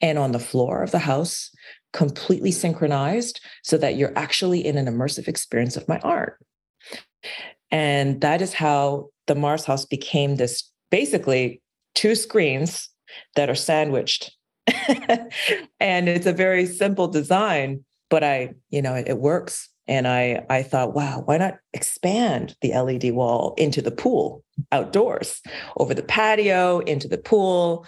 and 0.00 0.18
on 0.18 0.32
the 0.32 0.38
floor 0.38 0.82
of 0.82 0.90
the 0.90 0.98
house 0.98 1.50
completely 1.92 2.52
synchronized 2.52 3.40
so 3.62 3.76
that 3.76 3.96
you're 3.96 4.16
actually 4.16 4.64
in 4.64 4.76
an 4.76 4.86
immersive 4.86 5.28
experience 5.28 5.76
of 5.76 5.88
my 5.88 5.98
art. 6.00 6.38
And 7.70 8.20
that 8.20 8.42
is 8.42 8.54
how 8.54 9.10
the 9.26 9.34
Mars 9.34 9.64
House 9.64 9.84
became 9.84 10.36
this 10.36 10.70
basically 10.90 11.62
two 11.94 12.14
screens 12.14 12.88
that 13.36 13.50
are 13.50 13.54
sandwiched. 13.54 14.32
and 15.80 16.08
it's 16.08 16.26
a 16.26 16.32
very 16.32 16.66
simple 16.66 17.08
design, 17.08 17.84
but 18.08 18.24
I, 18.24 18.54
you 18.70 18.82
know, 18.82 18.94
it, 18.94 19.08
it 19.08 19.18
works. 19.18 19.68
And 19.86 20.06
I, 20.06 20.44
I 20.48 20.62
thought, 20.62 20.94
wow, 20.94 21.22
why 21.24 21.38
not 21.38 21.58
expand 21.72 22.54
the 22.60 22.72
LED 22.72 23.12
wall 23.12 23.54
into 23.56 23.82
the 23.82 23.90
pool 23.90 24.44
outdoors, 24.70 25.40
over 25.78 25.94
the 25.94 26.02
patio, 26.02 26.78
into 26.80 27.08
the 27.08 27.18
pool? 27.18 27.86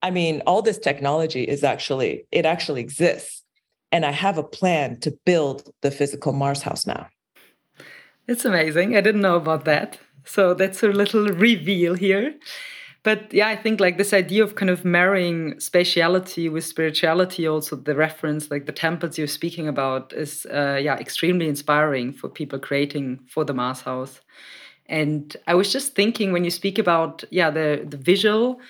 I 0.00 0.10
mean, 0.10 0.42
all 0.46 0.62
this 0.62 0.78
technology 0.78 1.44
is 1.44 1.62
actually, 1.62 2.26
it 2.32 2.46
actually 2.46 2.80
exists 2.80 3.41
and 3.92 4.06
I 4.06 4.10
have 4.10 4.38
a 4.38 4.42
plan 4.42 4.98
to 5.00 5.16
build 5.24 5.70
the 5.82 5.90
physical 5.90 6.32
Mars 6.32 6.62
house 6.62 6.86
now. 6.86 7.08
It's 8.26 8.44
amazing. 8.44 8.96
I 8.96 9.02
didn't 9.02 9.20
know 9.20 9.36
about 9.36 9.66
that. 9.66 9.98
So 10.24 10.54
that's 10.54 10.82
a 10.82 10.88
little 10.88 11.28
reveal 11.48 11.94
here. 11.94 12.34
But 13.04 13.34
yeah, 13.34 13.48
I 13.48 13.56
think 13.56 13.80
like 13.80 13.98
this 13.98 14.12
idea 14.12 14.44
of 14.44 14.54
kind 14.54 14.70
of 14.70 14.84
marrying 14.84 15.54
spatiality 15.54 16.50
with 16.50 16.64
spirituality, 16.64 17.48
also 17.48 17.74
the 17.74 17.96
reference, 17.96 18.48
like 18.48 18.66
the 18.66 18.72
temples 18.72 19.18
you're 19.18 19.26
speaking 19.26 19.66
about, 19.66 20.12
is 20.12 20.46
uh, 20.46 20.78
yeah 20.80 20.96
extremely 20.96 21.48
inspiring 21.48 22.12
for 22.12 22.28
people 22.28 22.60
creating 22.60 23.18
for 23.28 23.44
the 23.44 23.54
Mars 23.54 23.80
House. 23.80 24.20
And 24.86 25.36
I 25.48 25.54
was 25.54 25.72
just 25.72 25.96
thinking 25.96 26.32
when 26.32 26.44
you 26.44 26.50
speak 26.50 26.78
about 26.78 27.24
yeah 27.30 27.50
the 27.50 27.84
the 27.84 27.96
visual 27.96 28.60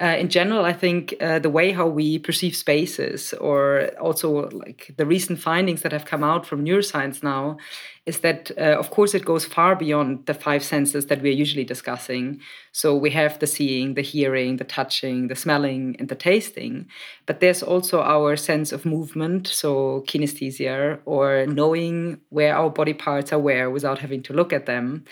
uh, 0.00 0.16
in 0.18 0.30
general, 0.30 0.64
I 0.64 0.72
think 0.72 1.14
uh, 1.20 1.38
the 1.38 1.50
way 1.50 1.72
how 1.72 1.86
we 1.86 2.18
perceive 2.18 2.56
spaces, 2.56 3.34
or 3.34 3.90
also 4.00 4.48
like 4.48 4.94
the 4.96 5.04
recent 5.04 5.38
findings 5.38 5.82
that 5.82 5.92
have 5.92 6.06
come 6.06 6.24
out 6.24 6.46
from 6.46 6.64
neuroscience 6.64 7.22
now, 7.22 7.58
is 8.06 8.20
that 8.20 8.50
uh, 8.56 8.78
of 8.78 8.90
course 8.90 9.14
it 9.14 9.26
goes 9.26 9.44
far 9.44 9.76
beyond 9.76 10.24
the 10.24 10.32
five 10.32 10.64
senses 10.64 11.06
that 11.06 11.20
we're 11.20 11.32
usually 11.32 11.64
discussing. 11.64 12.40
So 12.72 12.96
we 12.96 13.10
have 13.10 13.38
the 13.40 13.46
seeing, 13.46 13.92
the 13.92 14.00
hearing, 14.00 14.56
the 14.56 14.64
touching, 14.64 15.28
the 15.28 15.36
smelling, 15.36 15.96
and 15.98 16.08
the 16.08 16.14
tasting. 16.14 16.86
But 17.26 17.40
there's 17.40 17.62
also 17.62 18.00
our 18.00 18.36
sense 18.36 18.72
of 18.72 18.86
movement, 18.86 19.48
so 19.48 20.02
kinesthesia, 20.08 20.98
or 21.04 21.44
knowing 21.46 22.20
where 22.30 22.56
our 22.56 22.70
body 22.70 22.94
parts 22.94 23.34
are 23.34 23.38
where 23.38 23.68
without 23.68 23.98
having 23.98 24.22
to 24.22 24.32
look 24.32 24.52
at 24.54 24.64
them. 24.64 25.04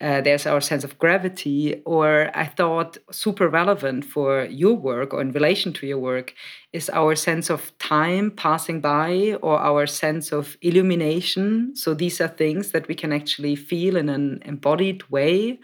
Uh, 0.00 0.20
there's 0.20 0.46
our 0.46 0.60
sense 0.60 0.84
of 0.84 0.96
gravity, 0.98 1.82
or 1.84 2.30
I 2.32 2.46
thought 2.46 2.98
super 3.10 3.48
relevant 3.48 4.04
for 4.04 4.44
your 4.44 4.74
work 4.74 5.12
or 5.12 5.20
in 5.20 5.32
relation 5.32 5.72
to 5.72 5.86
your 5.86 5.98
work 5.98 6.34
is 6.72 6.88
our 6.90 7.16
sense 7.16 7.50
of 7.50 7.76
time 7.78 8.30
passing 8.30 8.80
by 8.80 9.36
or 9.42 9.58
our 9.58 9.86
sense 9.86 10.30
of 10.30 10.56
illumination. 10.62 11.74
So 11.74 11.94
these 11.94 12.20
are 12.20 12.28
things 12.28 12.70
that 12.70 12.86
we 12.86 12.94
can 12.94 13.12
actually 13.12 13.56
feel 13.56 13.96
in 13.96 14.08
an 14.08 14.40
embodied 14.44 15.02
way. 15.10 15.58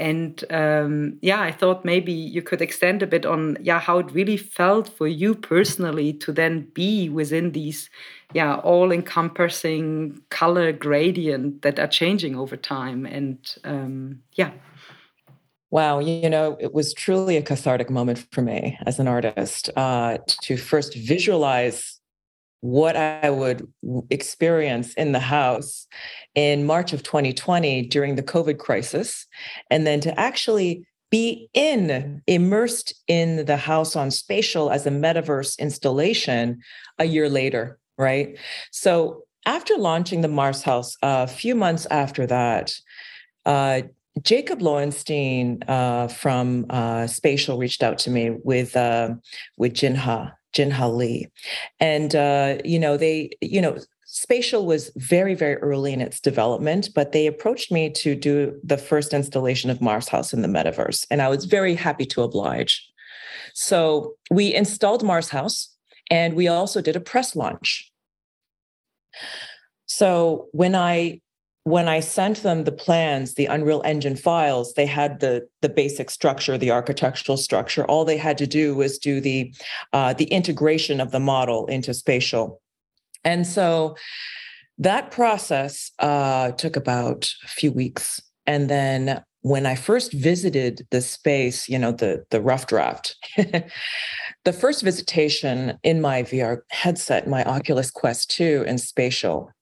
And 0.00 0.42
um, 0.50 1.18
yeah, 1.20 1.42
I 1.42 1.52
thought 1.52 1.84
maybe 1.84 2.10
you 2.12 2.40
could 2.40 2.62
extend 2.62 3.02
a 3.02 3.06
bit 3.06 3.26
on 3.26 3.58
yeah 3.60 3.78
how 3.78 3.98
it 3.98 4.10
really 4.12 4.38
felt 4.38 4.88
for 4.88 5.06
you 5.06 5.34
personally 5.34 6.14
to 6.14 6.32
then 6.32 6.70
be 6.72 7.10
within 7.10 7.52
these 7.52 7.90
yeah 8.32 8.56
all 8.56 8.92
encompassing 8.92 10.22
color 10.30 10.72
gradient 10.72 11.60
that 11.62 11.78
are 11.78 11.86
changing 11.86 12.34
over 12.34 12.56
time. 12.56 13.04
And 13.04 13.38
um, 13.64 14.22
yeah. 14.34 14.52
Wow 15.70 16.00
you 16.00 16.30
know 16.30 16.56
it 16.58 16.72
was 16.72 16.94
truly 16.94 17.36
a 17.36 17.42
cathartic 17.42 17.90
moment 17.90 18.26
for 18.32 18.42
me 18.42 18.78
as 18.86 18.98
an 18.98 19.06
artist 19.06 19.68
uh, 19.76 20.18
to 20.42 20.56
first 20.56 20.94
visualize 20.96 21.99
what 22.60 22.96
I 22.96 23.30
would 23.30 23.66
experience 24.10 24.94
in 24.94 25.12
the 25.12 25.20
house 25.20 25.86
in 26.34 26.66
March 26.66 26.92
of 26.92 27.02
2020 27.02 27.86
during 27.86 28.16
the 28.16 28.22
COVID 28.22 28.58
crisis, 28.58 29.26
and 29.70 29.86
then 29.86 30.00
to 30.00 30.20
actually 30.20 30.86
be 31.10 31.48
in, 31.54 32.22
immersed 32.26 32.94
in 33.08 33.44
the 33.46 33.56
house 33.56 33.96
on 33.96 34.10
spatial 34.10 34.70
as 34.70 34.86
a 34.86 34.90
metaverse 34.90 35.58
installation 35.58 36.60
a 36.98 37.04
year 37.04 37.28
later 37.28 37.80
right? 38.00 38.38
So 38.72 39.24
after 39.46 39.76
launching 39.76 40.22
the 40.22 40.28
Mars 40.28 40.62
House, 40.62 40.96
a 41.02 41.28
few 41.28 41.54
months 41.54 41.86
after 41.90 42.26
that, 42.26 42.72
uh, 43.44 43.82
Jacob 44.22 44.60
Loewenstein 44.60 45.62
uh, 45.68 46.08
from 46.08 46.66
uh, 46.68 47.06
Spatial 47.06 47.58
reached 47.58 47.82
out 47.82 47.98
to 47.98 48.10
me 48.10 48.30
with 48.42 48.76
uh, 48.76 49.10
with 49.56 49.74
Jinha 49.74 50.32
Jinha 50.54 50.94
Lee, 50.94 51.28
and 51.78 52.14
uh, 52.14 52.58
you 52.64 52.78
know 52.78 52.96
they 52.96 53.30
you 53.40 53.60
know 53.60 53.78
Spatial 54.04 54.66
was 54.66 54.90
very 54.96 55.34
very 55.34 55.56
early 55.56 55.92
in 55.92 56.00
its 56.00 56.20
development, 56.20 56.88
but 56.94 57.12
they 57.12 57.26
approached 57.26 57.70
me 57.70 57.90
to 57.90 58.14
do 58.14 58.58
the 58.64 58.78
first 58.78 59.12
installation 59.12 59.70
of 59.70 59.80
Mars 59.80 60.08
House 60.08 60.32
in 60.32 60.42
the 60.42 60.48
metaverse, 60.48 61.06
and 61.10 61.22
I 61.22 61.28
was 61.28 61.44
very 61.44 61.74
happy 61.74 62.06
to 62.06 62.22
oblige. 62.22 62.86
So 63.54 64.14
we 64.30 64.54
installed 64.54 65.02
Mars 65.02 65.28
House, 65.28 65.74
and 66.10 66.34
we 66.34 66.48
also 66.48 66.80
did 66.80 66.96
a 66.96 67.00
press 67.00 67.36
launch 67.36 67.90
so 69.86 70.48
when 70.52 70.74
I 70.74 71.20
when 71.64 71.88
I 71.88 72.00
sent 72.00 72.42
them 72.42 72.64
the 72.64 72.72
plans, 72.72 73.34
the 73.34 73.46
Unreal 73.46 73.82
Engine 73.84 74.16
files, 74.16 74.74
they 74.74 74.86
had 74.86 75.20
the 75.20 75.46
the 75.60 75.68
basic 75.68 76.10
structure, 76.10 76.56
the 76.56 76.70
architectural 76.70 77.36
structure. 77.36 77.84
All 77.84 78.04
they 78.04 78.16
had 78.16 78.38
to 78.38 78.46
do 78.46 78.74
was 78.74 78.98
do 78.98 79.20
the 79.20 79.54
uh, 79.92 80.14
the 80.14 80.24
integration 80.24 81.00
of 81.00 81.10
the 81.10 81.20
model 81.20 81.66
into 81.66 81.92
spatial, 81.92 82.60
and 83.24 83.46
so 83.46 83.96
that 84.78 85.10
process 85.10 85.90
uh, 85.98 86.52
took 86.52 86.76
about 86.76 87.30
a 87.44 87.48
few 87.48 87.70
weeks. 87.70 88.20
And 88.46 88.70
then 88.70 89.22
when 89.42 89.66
I 89.66 89.74
first 89.74 90.12
visited 90.14 90.86
the 90.90 91.02
space, 91.02 91.68
you 91.68 91.78
know, 91.78 91.92
the 91.92 92.24
the 92.30 92.40
rough 92.40 92.66
draft, 92.66 93.16
the 93.36 94.52
first 94.52 94.82
visitation 94.82 95.78
in 95.82 96.00
my 96.00 96.22
VR 96.22 96.60
headset, 96.70 97.28
my 97.28 97.44
Oculus 97.44 97.90
Quest 97.90 98.30
2 98.30 98.64
and 98.66 98.80
spatial, 98.80 99.52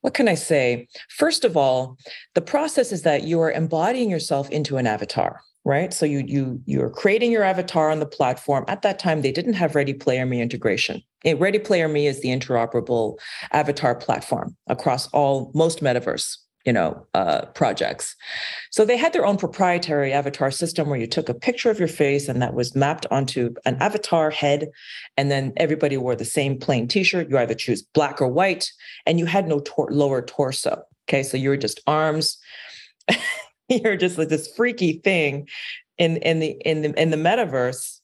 what 0.00 0.14
can 0.14 0.28
I 0.28 0.34
say? 0.34 0.88
First 1.10 1.44
of 1.44 1.56
all, 1.56 1.98
the 2.34 2.40
process 2.40 2.92
is 2.92 3.02
that 3.02 3.24
you 3.24 3.40
are 3.40 3.50
embodying 3.50 4.10
yourself 4.10 4.50
into 4.50 4.76
an 4.76 4.86
avatar, 4.86 5.40
right? 5.64 5.92
So 5.92 6.06
you 6.06 6.22
you 6.26 6.60
you're 6.66 6.90
creating 6.90 7.32
your 7.32 7.42
avatar 7.42 7.90
on 7.90 8.00
the 8.00 8.06
platform. 8.06 8.64
At 8.68 8.82
that 8.82 8.98
time, 8.98 9.22
they 9.22 9.32
didn't 9.32 9.54
have 9.54 9.74
Ready 9.74 9.94
Player 9.94 10.26
Me 10.26 10.40
integration. 10.40 11.02
Eh, 11.24 11.34
Ready 11.38 11.58
Player 11.58 11.88
Me 11.88 12.06
is 12.06 12.20
the 12.20 12.28
interoperable 12.28 13.18
avatar 13.52 13.94
platform 13.94 14.56
across 14.68 15.08
all 15.08 15.50
most 15.54 15.80
metaverse 15.80 16.36
you 16.68 16.74
know 16.74 17.06
uh, 17.14 17.46
projects. 17.54 18.14
So 18.70 18.84
they 18.84 18.98
had 18.98 19.14
their 19.14 19.24
own 19.24 19.38
proprietary 19.38 20.12
avatar 20.12 20.50
system 20.50 20.90
where 20.90 21.00
you 21.00 21.06
took 21.06 21.30
a 21.30 21.40
picture 21.48 21.70
of 21.70 21.78
your 21.78 21.88
face 21.88 22.28
and 22.28 22.42
that 22.42 22.52
was 22.52 22.76
mapped 22.76 23.06
onto 23.10 23.54
an 23.64 23.76
avatar 23.80 24.28
head. 24.28 24.68
And 25.16 25.30
then 25.30 25.54
everybody 25.56 25.96
wore 25.96 26.14
the 26.14 26.26
same 26.26 26.58
plain 26.58 26.86
t-shirt. 26.86 27.30
You 27.30 27.38
either 27.38 27.54
choose 27.54 27.80
black 27.80 28.20
or 28.20 28.28
white 28.28 28.70
and 29.06 29.18
you 29.18 29.24
had 29.24 29.48
no 29.48 29.60
tor- 29.60 29.88
lower 29.90 30.20
torso. 30.20 30.82
Okay? 31.08 31.22
So 31.22 31.38
you 31.38 31.48
were 31.48 31.56
just 31.56 31.80
arms. 31.86 32.36
You're 33.70 33.96
just 33.96 34.18
like 34.18 34.28
this 34.28 34.52
freaky 34.54 35.00
thing 35.02 35.48
in 35.96 36.18
in 36.18 36.38
the 36.38 36.50
in 36.66 36.82
the 36.82 36.92
in 37.00 37.08
the 37.08 37.16
metaverse. 37.16 38.00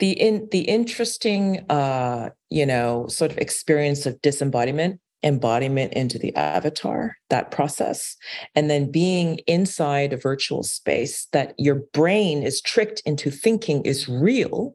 The 0.00 0.10
in 0.10 0.48
the 0.50 0.62
interesting 0.62 1.64
uh 1.70 2.30
you 2.48 2.66
know 2.66 3.06
sort 3.06 3.30
of 3.30 3.38
experience 3.38 4.04
of 4.04 4.20
disembodiment 4.20 4.98
embodiment 5.22 5.92
into 5.92 6.18
the 6.18 6.34
avatar, 6.34 7.16
that 7.28 7.50
process, 7.50 8.16
and 8.54 8.70
then 8.70 8.90
being 8.90 9.38
inside 9.46 10.12
a 10.12 10.16
virtual 10.16 10.62
space 10.62 11.26
that 11.32 11.54
your 11.58 11.82
brain 11.92 12.42
is 12.42 12.60
tricked 12.60 13.02
into 13.04 13.30
thinking 13.30 13.82
is 13.82 14.08
real 14.08 14.74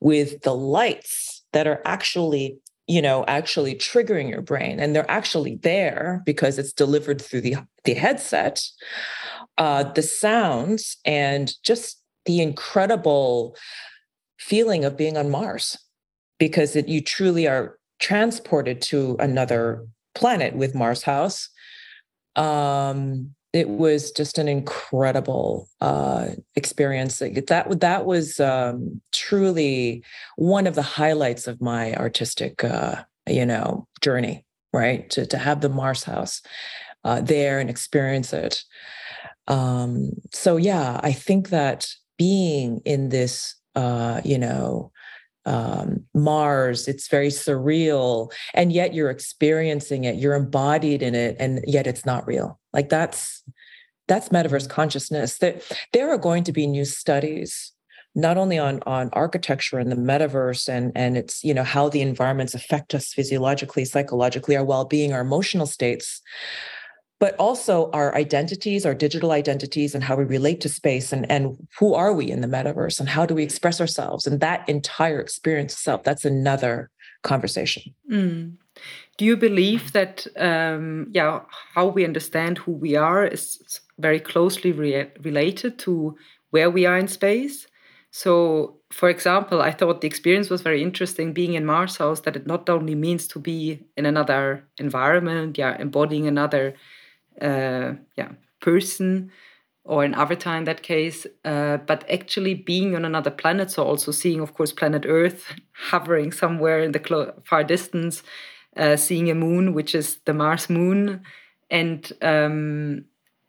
with 0.00 0.42
the 0.42 0.54
lights 0.54 1.44
that 1.52 1.66
are 1.66 1.80
actually 1.84 2.58
you 2.86 3.02
know 3.02 3.24
actually 3.26 3.74
triggering 3.74 4.30
your 4.30 4.42
brain. 4.42 4.78
And 4.78 4.94
they're 4.94 5.10
actually 5.10 5.56
there 5.56 6.22
because 6.24 6.58
it's 6.58 6.72
delivered 6.72 7.20
through 7.20 7.40
the 7.42 7.56
the 7.84 7.94
headset 7.94 8.62
uh 9.58 9.84
the 9.84 10.02
sounds 10.02 10.96
and 11.04 11.52
just 11.62 12.02
the 12.26 12.40
incredible 12.40 13.56
feeling 14.38 14.84
of 14.84 14.96
being 14.96 15.16
on 15.16 15.30
mars 15.30 15.76
because 16.38 16.76
it, 16.76 16.88
you 16.88 17.00
truly 17.00 17.46
are 17.46 17.78
transported 17.98 18.80
to 18.82 19.16
another 19.18 19.86
planet 20.14 20.54
with 20.54 20.74
Mars 20.74 21.02
House. 21.02 21.48
Um, 22.36 23.34
it 23.52 23.68
was 23.68 24.10
just 24.10 24.36
an 24.36 24.48
incredible 24.48 25.68
uh, 25.80 26.28
experience. 26.56 27.18
That 27.18 27.80
that 27.80 28.04
was 28.04 28.38
um, 28.38 29.00
truly 29.12 30.04
one 30.36 30.66
of 30.66 30.74
the 30.74 30.82
highlights 30.82 31.46
of 31.46 31.60
my 31.62 31.94
artistic, 31.94 32.62
uh, 32.62 33.04
you 33.26 33.46
know, 33.46 33.86
journey. 34.02 34.44
Right 34.72 35.08
to 35.10 35.24
to 35.26 35.38
have 35.38 35.62
the 35.62 35.70
Mars 35.70 36.04
House 36.04 36.42
uh, 37.02 37.22
there 37.22 37.60
and 37.60 37.70
experience 37.70 38.34
it. 38.34 38.62
Um, 39.48 40.10
so 40.32 40.56
yeah, 40.58 41.00
I 41.02 41.12
think 41.12 41.48
that 41.48 41.88
being 42.18 42.80
in 42.84 43.08
this, 43.08 43.54
uh, 43.74 44.20
you 44.24 44.38
know, 44.38 44.90
um, 45.46 46.04
Mars. 46.12 46.88
It's 46.88 47.08
very 47.08 47.28
surreal. 47.28 48.30
And 48.52 48.72
yet 48.72 48.92
you're 48.92 49.10
experiencing 49.10 50.04
it, 50.04 50.16
you're 50.16 50.34
embodied 50.34 51.02
in 51.02 51.14
it, 51.14 51.36
and 51.38 51.60
yet 51.66 51.86
it's 51.86 52.04
not 52.04 52.26
real. 52.26 52.58
Like 52.72 52.88
that's 52.88 53.42
that's 54.08 54.28
metaverse 54.28 54.68
consciousness. 54.68 55.38
That 55.38 55.62
there 55.92 56.10
are 56.10 56.18
going 56.18 56.44
to 56.44 56.52
be 56.52 56.66
new 56.66 56.84
studies 56.84 57.72
not 58.16 58.38
only 58.38 58.58
on 58.58 58.80
on 58.86 59.10
architecture 59.12 59.78
and 59.78 59.92
the 59.92 59.96
metaverse 59.96 60.68
and 60.68 60.90
and 60.96 61.16
it's 61.16 61.44
you 61.44 61.54
know 61.54 61.62
how 61.62 61.88
the 61.88 62.00
environments 62.00 62.54
affect 62.54 62.94
us 62.94 63.12
physiologically 63.12 63.84
psychologically 63.84 64.56
our 64.56 64.64
well-being 64.64 65.12
our 65.12 65.20
emotional 65.20 65.66
states 65.66 66.22
but 67.18 67.34
also 67.36 67.90
our 67.92 68.14
identities, 68.14 68.84
our 68.84 68.94
digital 68.94 69.32
identities, 69.32 69.94
and 69.94 70.04
how 70.04 70.16
we 70.16 70.24
relate 70.24 70.60
to 70.60 70.68
space, 70.68 71.12
and, 71.12 71.30
and 71.30 71.56
who 71.78 71.94
are 71.94 72.12
we 72.12 72.30
in 72.30 72.40
the 72.40 72.48
metaverse, 72.48 73.00
and 73.00 73.08
how 73.08 73.24
do 73.24 73.34
we 73.34 73.42
express 73.42 73.80
ourselves, 73.80 74.26
and 74.26 74.40
that 74.40 74.68
entire 74.68 75.20
experience 75.20 75.72
itself. 75.72 76.02
That's 76.02 76.24
another 76.24 76.90
conversation. 77.22 77.94
Mm. 78.10 78.54
Do 79.16 79.24
you 79.24 79.36
believe 79.36 79.92
that, 79.92 80.26
um, 80.36 81.08
yeah, 81.12 81.40
how 81.74 81.86
we 81.86 82.04
understand 82.04 82.58
who 82.58 82.72
we 82.72 82.96
are 82.96 83.24
is 83.26 83.80
very 83.98 84.20
closely 84.20 84.72
re 84.72 85.06
related 85.22 85.78
to 85.80 86.16
where 86.50 86.70
we 86.70 86.84
are 86.84 86.98
in 86.98 87.08
space? 87.08 87.66
So, 88.10 88.78
for 88.92 89.08
example, 89.08 89.60
I 89.60 89.72
thought 89.72 90.00
the 90.00 90.06
experience 90.06 90.48
was 90.48 90.62
very 90.62 90.82
interesting 90.82 91.32
being 91.32 91.54
in 91.54 91.66
Mars 91.66 91.96
House 91.96 92.20
that 92.20 92.36
it 92.36 92.46
not 92.46 92.68
only 92.68 92.94
means 92.94 93.26
to 93.28 93.38
be 93.38 93.80
in 93.96 94.06
another 94.06 94.64
environment, 94.78 95.58
yeah, 95.58 95.76
embodying 95.78 96.26
another, 96.26 96.74
uh, 97.40 97.92
yeah, 98.16 98.32
person 98.60 99.30
or 99.84 100.02
an 100.02 100.14
avatar 100.14 100.56
in 100.56 100.64
that 100.64 100.82
case, 100.82 101.26
uh, 101.44 101.76
but 101.76 102.04
actually 102.10 102.54
being 102.54 102.96
on 102.96 103.04
another 103.04 103.30
planet. 103.30 103.70
So, 103.70 103.84
also 103.84 104.10
seeing, 104.10 104.40
of 104.40 104.54
course, 104.54 104.72
planet 104.72 105.04
Earth 105.06 105.54
hovering 105.90 106.32
somewhere 106.32 106.80
in 106.80 106.92
the 106.92 107.34
far 107.44 107.62
distance, 107.62 108.22
uh, 108.76 108.96
seeing 108.96 109.30
a 109.30 109.34
moon, 109.34 109.74
which 109.74 109.94
is 109.94 110.18
the 110.24 110.34
Mars 110.34 110.68
moon. 110.68 111.22
And 111.70 112.12
um, 112.20 113.04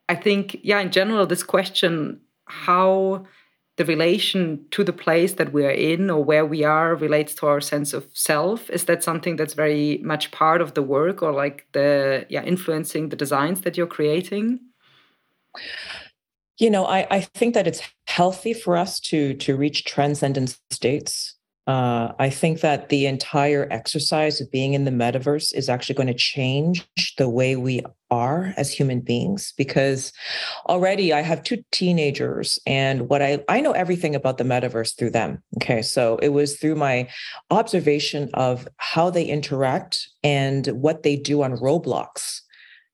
I 0.07 0.15
think, 0.15 0.57
yeah, 0.63 0.79
in 0.79 0.91
general, 0.91 1.25
this 1.25 1.43
question 1.43 2.21
how 2.45 3.25
the 3.77 3.85
relation 3.85 4.65
to 4.71 4.83
the 4.83 4.93
place 4.93 5.33
that 5.33 5.53
we 5.53 5.63
are 5.63 5.69
in 5.69 6.09
or 6.09 6.23
where 6.23 6.45
we 6.45 6.63
are 6.63 6.95
relates 6.95 7.35
to 7.35 7.45
our 7.45 7.61
sense 7.61 7.93
of 7.93 8.07
self. 8.13 8.69
Is 8.71 8.85
that 8.85 9.03
something 9.03 9.35
that's 9.35 9.53
very 9.53 9.99
much 9.99 10.31
part 10.31 10.61
of 10.61 10.73
the 10.73 10.81
work 10.81 11.21
or 11.21 11.31
like 11.31 11.67
the 11.71 12.25
yeah 12.29 12.43
influencing 12.43 13.09
the 13.09 13.15
designs 13.15 13.61
that 13.61 13.77
you're 13.77 13.87
creating? 13.87 14.59
You 16.57 16.71
know 16.71 16.85
i 16.85 17.07
i 17.11 17.21
think 17.21 17.53
that 17.53 17.67
it's 17.67 17.81
healthy 18.07 18.53
for 18.53 18.75
us 18.75 18.99
to 19.01 19.35
to 19.35 19.55
reach 19.55 19.85
transcendent 19.85 20.57
states. 20.71 21.35
Uh, 21.67 22.13
I 22.17 22.29
think 22.29 22.61
that 22.61 22.87
the 22.87 23.07
entire 23.07 23.67
exercise 23.69 24.39
of 24.39 24.49
being 24.49 24.73
in 24.73 24.85
the 24.85 24.91
metaverse 24.91 25.53
is 25.53 25.67
actually 25.67 25.95
going 25.95 26.07
to 26.07 26.13
change 26.13 26.87
the 27.17 27.27
way 27.27 27.57
we 27.57 27.81
are 28.09 28.53
as 28.57 28.71
human 28.71 29.01
beings 29.01 29.53
because 29.57 30.13
already 30.67 31.13
I 31.13 31.21
have 31.21 31.43
two 31.43 31.63
teenagers 31.71 32.59
and 32.65 33.09
what 33.09 33.21
I 33.21 33.43
I 33.49 33.61
know 33.61 33.73
everything 33.73 34.15
about 34.15 34.37
the 34.37 34.43
metaverse 34.43 34.97
through 34.97 35.11
them. 35.11 35.43
Okay, 35.57 35.81
so 35.81 36.17
it 36.17 36.29
was 36.29 36.57
through 36.57 36.75
my 36.75 37.09
observation 37.51 38.29
of 38.33 38.67
how 38.77 39.09
they 39.09 39.25
interact 39.25 40.09
and 40.23 40.67
what 40.67 41.03
they 41.03 41.15
do 41.15 41.43
on 41.43 41.57
Roblox 41.57 42.41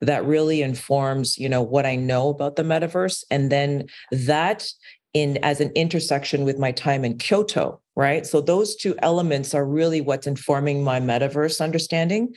that 0.02 0.26
really 0.26 0.62
informs 0.62 1.38
you 1.38 1.48
know 1.48 1.62
what 1.62 1.86
i 1.86 1.96
know 1.96 2.28
about 2.28 2.58
the 2.58 2.64
metaverse 2.64 3.24
and 3.32 3.50
then 3.50 3.86
that 4.12 4.68
in 5.14 5.38
as 5.44 5.62
an 5.62 5.72
intersection 5.76 6.44
with 6.44 6.58
my 6.58 6.72
time 6.72 7.06
in 7.06 7.18
Kyoto, 7.18 7.80
right? 7.96 8.26
So 8.26 8.42
those 8.42 8.76
two 8.76 8.96
elements 9.00 9.54
are 9.54 9.66
really 9.66 10.02
what's 10.02 10.28
informing 10.28 10.84
my 10.84 11.00
metaverse 11.00 11.62
understanding. 11.62 12.34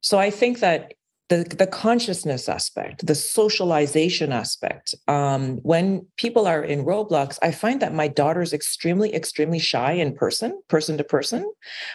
So 0.00 0.18
I 0.18 0.30
think 0.30 0.60
that 0.60 0.94
the, 1.30 1.44
the 1.44 1.66
consciousness 1.66 2.48
aspect, 2.48 3.06
the 3.06 3.14
socialization 3.14 4.32
aspect. 4.32 4.96
Um, 5.06 5.58
when 5.58 6.04
people 6.16 6.48
are 6.48 6.62
in 6.62 6.84
Roblox, 6.84 7.38
I 7.40 7.52
find 7.52 7.80
that 7.80 7.94
my 7.94 8.08
daughter 8.08 8.42
is 8.42 8.52
extremely, 8.52 9.14
extremely 9.14 9.60
shy 9.60 9.92
in 9.92 10.12
person, 10.12 10.60
person 10.66 10.98
to 10.98 11.04
person. 11.04 11.48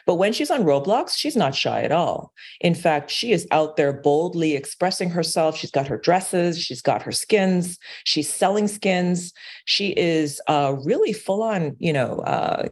But 0.05 0.15
when 0.15 0.31
she's 0.31 0.49
on 0.49 0.63
Roblox, 0.63 1.17
she's 1.17 1.35
not 1.35 1.53
shy 1.53 1.81
at 1.81 1.91
all. 1.91 2.31
In 2.61 2.73
fact, 2.73 3.11
she 3.11 3.33
is 3.33 3.45
out 3.51 3.75
there 3.75 3.91
boldly 3.91 4.55
expressing 4.55 5.09
herself. 5.09 5.57
She's 5.57 5.71
got 5.71 5.87
her 5.87 5.97
dresses, 5.97 6.57
she's 6.57 6.81
got 6.81 7.01
her 7.01 7.11
skins, 7.11 7.77
she's 8.05 8.33
selling 8.33 8.69
skins. 8.69 9.33
She 9.65 9.89
is 9.89 10.41
uh, 10.47 10.77
really 10.85 11.11
full 11.11 11.43
on, 11.43 11.75
you 11.77 11.91
know, 11.91 12.19
uh, 12.19 12.69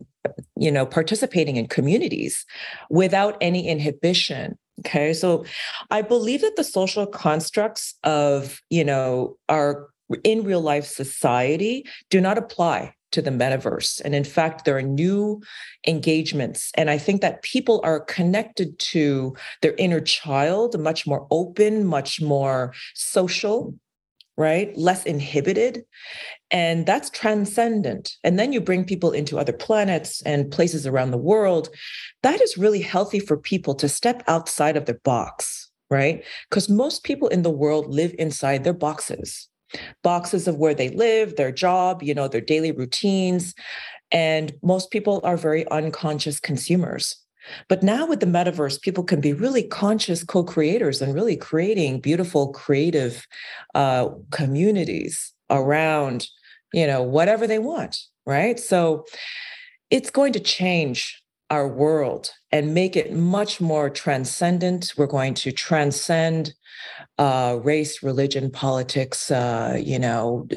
you 0.57 0.71
know, 0.71 0.85
participating 0.85 1.57
in 1.57 1.67
communities 1.67 2.45
without 2.89 3.35
any 3.41 3.67
inhibition 3.67 4.57
Okay. 4.79 5.13
So 5.13 5.45
I 5.91 6.01
believe 6.01 6.41
that 6.41 6.55
the 6.55 6.63
social 6.63 7.05
constructs 7.05 7.95
of, 8.03 8.61
you 8.69 8.83
know, 8.83 9.37
our 9.49 9.87
in 10.23 10.43
real 10.43 10.61
life 10.61 10.85
society 10.85 11.85
do 12.09 12.19
not 12.19 12.37
apply 12.37 12.93
to 13.13 13.21
the 13.21 13.29
metaverse. 13.29 14.01
And 14.03 14.15
in 14.15 14.23
fact, 14.23 14.65
there 14.65 14.75
are 14.75 14.81
new 14.81 15.41
engagements. 15.87 16.71
And 16.75 16.89
I 16.89 16.97
think 16.97 17.21
that 17.21 17.43
people 17.43 17.79
are 17.83 17.99
connected 17.99 18.77
to 18.79 19.35
their 19.61 19.75
inner 19.75 20.01
child, 20.01 20.79
much 20.79 21.05
more 21.05 21.27
open, 21.29 21.85
much 21.85 22.19
more 22.21 22.73
social, 22.95 23.75
right? 24.37 24.75
Less 24.77 25.03
inhibited. 25.05 25.85
And 26.51 26.85
that's 26.85 27.09
transcendent. 27.09 28.15
And 28.23 28.39
then 28.39 28.53
you 28.53 28.61
bring 28.61 28.85
people 28.85 29.11
into 29.11 29.37
other 29.37 29.53
planets 29.53 30.21
and 30.23 30.51
places 30.51 30.87
around 30.87 31.11
the 31.11 31.17
world. 31.17 31.69
That 32.23 32.41
is 32.41 32.57
really 32.57 32.81
healthy 32.81 33.19
for 33.19 33.37
people 33.37 33.75
to 33.75 33.89
step 33.89 34.23
outside 34.27 34.77
of 34.77 34.85
their 34.85 34.99
box, 35.03 35.69
right? 35.89 36.23
Because 36.49 36.69
most 36.69 37.03
people 37.03 37.27
in 37.27 37.43
the 37.43 37.49
world 37.49 37.87
live 37.87 38.15
inside 38.17 38.63
their 38.63 38.73
boxes 38.73 39.49
boxes 40.03 40.47
of 40.47 40.57
where 40.57 40.73
they 40.73 40.89
live, 40.89 41.35
their 41.35 41.51
job, 41.51 42.03
you 42.03 42.13
know, 42.13 42.27
their 42.27 42.41
daily 42.41 42.71
routines. 42.71 43.53
And 44.11 44.53
most 44.61 44.91
people 44.91 45.19
are 45.23 45.37
very 45.37 45.67
unconscious 45.69 46.39
consumers. 46.39 47.22
But 47.67 47.83
now 47.83 48.05
with 48.05 48.19
the 48.19 48.25
metaverse, 48.25 48.81
people 48.81 49.03
can 49.03 49.21
be 49.21 49.33
really 49.33 49.63
conscious 49.63 50.23
co 50.23 50.43
creators 50.43 51.01
and 51.01 51.13
really 51.13 51.35
creating 51.35 51.99
beautiful, 51.99 52.53
creative 52.53 53.25
uh, 53.75 54.09
communities 54.31 55.33
around, 55.49 56.27
you 56.73 56.87
know, 56.87 57.01
whatever 57.01 57.47
they 57.47 57.59
want, 57.59 57.97
right? 58.25 58.59
So 58.59 59.05
it's 59.89 60.09
going 60.09 60.33
to 60.33 60.39
change 60.39 61.21
our 61.49 61.67
world 61.67 62.31
and 62.51 62.73
make 62.73 62.95
it 62.95 63.13
much 63.13 63.61
more 63.61 63.89
transcendent. 63.89 64.93
We're 64.97 65.05
going 65.05 65.35
to 65.35 65.51
transcend 65.51 66.53
uh, 67.17 67.59
race, 67.61 68.01
religion, 68.01 68.49
politics, 68.49 69.29
uh, 69.29 69.79
you 69.79 69.99
know, 69.99 70.47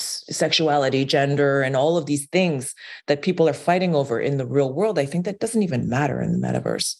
sexuality, 0.00 1.04
gender, 1.04 1.62
and 1.62 1.76
all 1.76 1.96
of 1.96 2.06
these 2.06 2.26
things 2.26 2.74
that 3.06 3.22
people 3.22 3.48
are 3.48 3.54
fighting 3.54 3.94
over 3.94 4.20
in 4.20 4.36
the 4.36 4.46
real 4.46 4.72
world, 4.72 4.98
I 4.98 5.06
think 5.06 5.24
that 5.24 5.40
doesn't 5.40 5.62
even 5.62 5.88
matter 5.88 6.20
in 6.20 6.32
the 6.32 6.46
metaverse. 6.46 6.96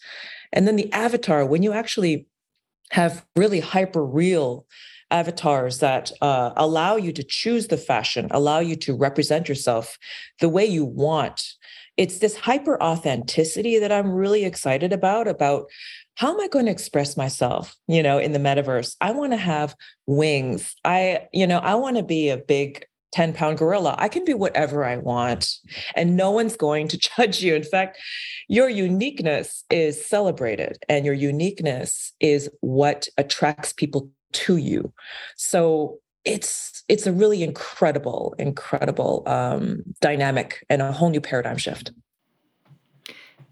And 0.53 0.67
then 0.67 0.77
the 0.77 0.93
avatar, 0.93 1.45
when 1.45 1.63
you 1.63 1.73
actually 1.73 2.27
have 2.91 3.25
really 3.37 3.61
hyper 3.61 4.05
real 4.05 4.67
avatars 5.11 5.79
that 5.79 6.13
uh, 6.21 6.53
allow 6.57 6.97
you 6.97 7.13
to 7.13 7.23
choose 7.23 7.69
the 7.69 7.77
fashion, 7.77 8.29
allow 8.31 8.59
you 8.59 8.77
to 8.77 8.95
represent 8.95 9.49
yourself 9.49 9.99
the 10.41 10.49
way 10.49 10.65
you 10.65 10.85
want. 10.85 11.55
It's 11.97 12.19
this 12.19 12.37
hyper 12.37 12.81
authenticity 12.83 13.79
that 13.79 13.91
I'm 13.91 14.13
really 14.13 14.45
excited 14.45 14.93
about, 14.93 15.27
about 15.27 15.67
how 16.19 16.35
am 16.35 16.41
I 16.41 16.49
going 16.49 16.65
to 16.65 16.73
express 16.73 17.17
myself, 17.17 17.77
you 17.87 18.03
know, 18.03 18.19
in 18.19 18.33
the 18.33 18.41
metaverse? 18.41 18.97
I 19.01 19.13
want 19.13 19.31
to 19.33 19.37
have 19.37 19.77
wings. 20.07 20.75
I, 20.85 21.29
you 21.33 21.47
know, 21.47 21.59
I 21.59 21.77
want 21.77 21.97
to 21.97 22.03
be 22.03 22.29
a 22.29 22.37
big 22.37 22.85
10 23.13 23.35
pound 23.35 23.59
gorilla. 23.59 23.95
I 23.99 24.09
can 24.09 24.25
be 24.25 24.35
whatever 24.35 24.85
I 24.85 24.97
want, 24.97 25.49
and 25.95 26.17
no 26.17 26.33
one's 26.33 26.57
going 26.57 26.89
to 26.89 26.99
judge 27.17 27.41
you. 27.41 27.55
In 27.55 27.63
fact, 27.63 27.99
your 28.49 28.69
uniqueness 28.69 29.63
is 29.71 30.05
celebrated, 30.05 30.79
and 30.89 31.05
your 31.05 31.15
uniqueness 31.15 32.13
is 32.19 32.51
what 32.63 33.07
attracts 33.17 33.73
people 33.73 34.11
to 34.33 34.57
you. 34.57 34.93
So 35.37 36.01
it's 36.25 36.83
it's 36.89 37.07
a 37.07 37.13
really 37.13 37.45
incredible, 37.45 38.35
incredible 38.41 39.23
um, 39.27 39.85
dynamic 40.01 40.67
and 40.69 40.83
a 40.83 40.91
whole 40.91 41.11
new 41.11 41.21
paradigm 41.21 41.59
shift. 41.59 41.93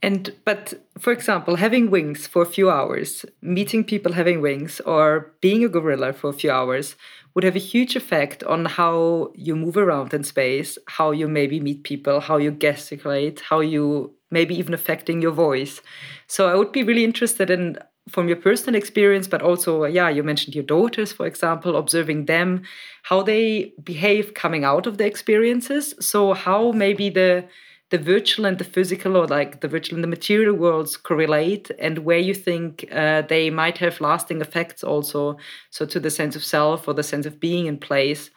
And 0.02 0.34
but 0.44 0.74
for 0.98 1.12
example, 1.12 1.56
having 1.56 1.90
wings 1.90 2.26
for 2.26 2.42
a 2.42 2.46
few 2.46 2.70
hours, 2.70 3.24
meeting 3.40 3.82
people 3.82 4.12
having 4.12 4.40
wings, 4.40 4.80
or 4.80 5.32
being 5.40 5.64
a 5.64 5.68
gorilla 5.68 6.12
for 6.12 6.30
a 6.30 6.34
few 6.34 6.50
hours 6.50 6.96
would 7.34 7.44
have 7.44 7.56
a 7.56 7.60
huge 7.60 7.96
effect 7.96 8.42
on 8.44 8.64
how 8.64 9.32
you 9.34 9.56
move 9.56 9.76
around 9.76 10.12
in 10.14 10.24
space, 10.24 10.78
how 10.86 11.10
you 11.10 11.28
maybe 11.28 11.60
meet 11.60 11.82
people, 11.82 12.20
how 12.20 12.36
you 12.36 12.50
gesticulate, 12.50 13.40
how 13.40 13.60
you 13.60 14.14
maybe 14.30 14.54
even 14.54 14.74
affecting 14.74 15.22
your 15.22 15.32
voice. 15.32 15.80
So 16.26 16.48
I 16.48 16.54
would 16.54 16.72
be 16.72 16.82
really 16.82 17.04
interested 17.04 17.50
in 17.50 17.78
from 18.08 18.28
your 18.28 18.36
personal 18.36 18.76
experience, 18.76 19.26
but 19.26 19.42
also, 19.42 19.84
yeah, 19.84 20.08
you 20.08 20.22
mentioned 20.22 20.54
your 20.54 20.64
daughters, 20.64 21.12
for 21.12 21.26
example, 21.26 21.76
observing 21.76 22.26
them, 22.26 22.62
how 23.02 23.22
they 23.22 23.72
behave 23.82 24.34
coming 24.34 24.64
out 24.64 24.86
of 24.86 24.96
the 24.98 25.04
experiences. 25.04 25.94
So 26.00 26.32
how 26.32 26.72
maybe 26.72 27.10
the 27.10 27.44
the 27.90 27.98
virtual 27.98 28.46
and 28.46 28.58
the 28.58 28.64
physical 28.64 29.16
or 29.16 29.26
like 29.26 29.60
the 29.60 29.68
virtual 29.68 29.96
and 29.96 30.04
the 30.04 30.08
material 30.08 30.54
worlds 30.54 30.96
correlate 30.96 31.70
and 31.78 31.98
where 31.98 32.18
you 32.18 32.34
think 32.34 32.84
uh, 32.92 33.22
they 33.22 33.48
might 33.50 33.78
have 33.78 34.00
lasting 34.00 34.40
effects 34.40 34.82
also 34.82 35.36
so 35.70 35.86
to 35.86 36.00
the 36.00 36.10
sense 36.10 36.34
of 36.34 36.44
self 36.44 36.88
or 36.88 36.94
the 36.94 37.02
sense 37.02 37.26
of 37.26 37.38
being 37.38 37.66
in 37.66 37.78
place 37.78 38.30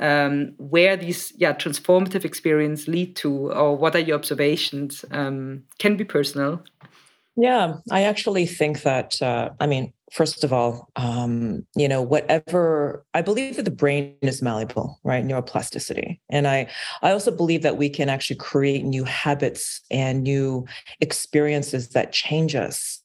um, 0.00 0.52
where 0.56 0.96
these 0.96 1.32
yeah 1.36 1.52
transformative 1.52 2.24
experience 2.24 2.88
lead 2.88 3.14
to 3.16 3.52
or 3.52 3.76
what 3.76 3.94
are 3.94 4.00
your 4.00 4.16
observations 4.16 5.04
um, 5.12 5.62
can 5.78 5.96
be 5.96 6.04
personal. 6.04 6.62
Yeah 7.36 7.74
i 7.90 8.02
actually 8.02 8.46
think 8.46 8.82
that 8.82 9.20
uh, 9.20 9.50
i 9.60 9.66
mean 9.66 9.92
first 10.14 10.44
of 10.44 10.52
all, 10.52 10.88
um, 10.94 11.66
you 11.74 11.88
know, 11.88 12.00
whatever 12.00 13.04
I 13.14 13.20
believe 13.20 13.56
that 13.56 13.64
the 13.64 13.70
brain 13.70 14.14
is 14.22 14.40
malleable, 14.40 15.00
right? 15.02 15.24
Neuroplasticity. 15.24 16.20
And 16.30 16.46
I 16.46 16.68
I 17.02 17.10
also 17.10 17.30
believe 17.30 17.62
that 17.62 17.76
we 17.76 17.90
can 17.90 18.08
actually 18.08 18.36
create 18.36 18.84
new 18.84 19.04
habits 19.04 19.82
and 19.90 20.22
new 20.22 20.66
experiences 21.00 21.90
that 21.90 22.12
change 22.12 22.54
us 22.54 23.00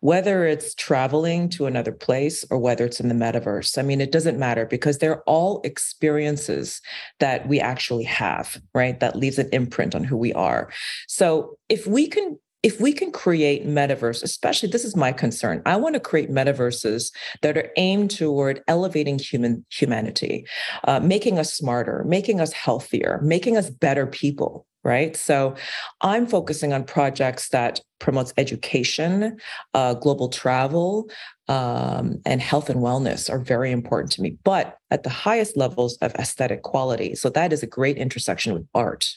whether 0.00 0.46
it's 0.46 0.74
traveling 0.74 1.48
to 1.48 1.66
another 1.66 1.92
place 1.92 2.44
or 2.50 2.58
whether 2.58 2.84
it's 2.84 3.00
in 3.00 3.08
the 3.08 3.14
metaverse. 3.14 3.76
I 3.76 3.82
mean, 3.82 4.00
it 4.00 4.12
doesn't 4.12 4.38
matter 4.38 4.66
because 4.66 4.98
they're 4.98 5.22
all 5.22 5.60
experiences 5.64 6.80
that 7.18 7.48
we 7.48 7.60
actually 7.60 8.04
have, 8.04 8.60
right? 8.72 8.98
That 9.00 9.16
leaves 9.16 9.38
an 9.38 9.48
imprint 9.52 9.94
on 9.94 10.04
who 10.04 10.16
we 10.16 10.32
are. 10.32 10.70
So 11.08 11.58
if 11.68 11.86
we 11.86 12.06
can 12.06 12.38
if 12.62 12.80
we 12.80 12.92
can 12.92 13.12
create 13.12 13.66
metaverse, 13.66 14.22
especially 14.22 14.68
this 14.68 14.84
is 14.84 14.96
my 14.96 15.12
concern, 15.12 15.62
I 15.64 15.76
want 15.76 15.94
to 15.94 16.00
create 16.00 16.30
metaverses 16.30 17.12
that 17.42 17.56
are 17.56 17.70
aimed 17.76 18.10
toward 18.10 18.62
elevating 18.66 19.18
human 19.18 19.64
humanity, 19.70 20.44
uh, 20.84 21.00
making 21.00 21.38
us 21.38 21.54
smarter, 21.54 22.04
making 22.06 22.40
us 22.40 22.52
healthier, 22.52 23.20
making 23.22 23.56
us 23.56 23.70
better 23.70 24.06
people 24.06 24.66
right? 24.84 25.16
So 25.16 25.54
i'm 26.02 26.26
focusing 26.26 26.72
on 26.72 26.84
projects 26.84 27.48
that 27.48 27.80
promotes 27.98 28.32
education 28.36 29.36
uh, 29.74 29.94
global 29.94 30.28
travel 30.28 31.10
um, 31.48 32.20
and 32.26 32.40
health 32.40 32.68
and 32.68 32.80
wellness 32.80 33.30
are 33.30 33.38
very 33.38 33.70
important 33.72 34.12
to 34.12 34.22
me 34.22 34.36
but 34.44 34.76
at 34.90 35.02
the 35.02 35.10
highest 35.10 35.56
levels 35.56 35.96
of 35.98 36.14
aesthetic 36.14 36.62
quality. 36.62 37.14
So 37.14 37.28
that 37.30 37.52
is 37.52 37.62
a 37.62 37.66
great 37.66 37.96
intersection 37.96 38.54
with 38.54 38.66
art 38.74 39.08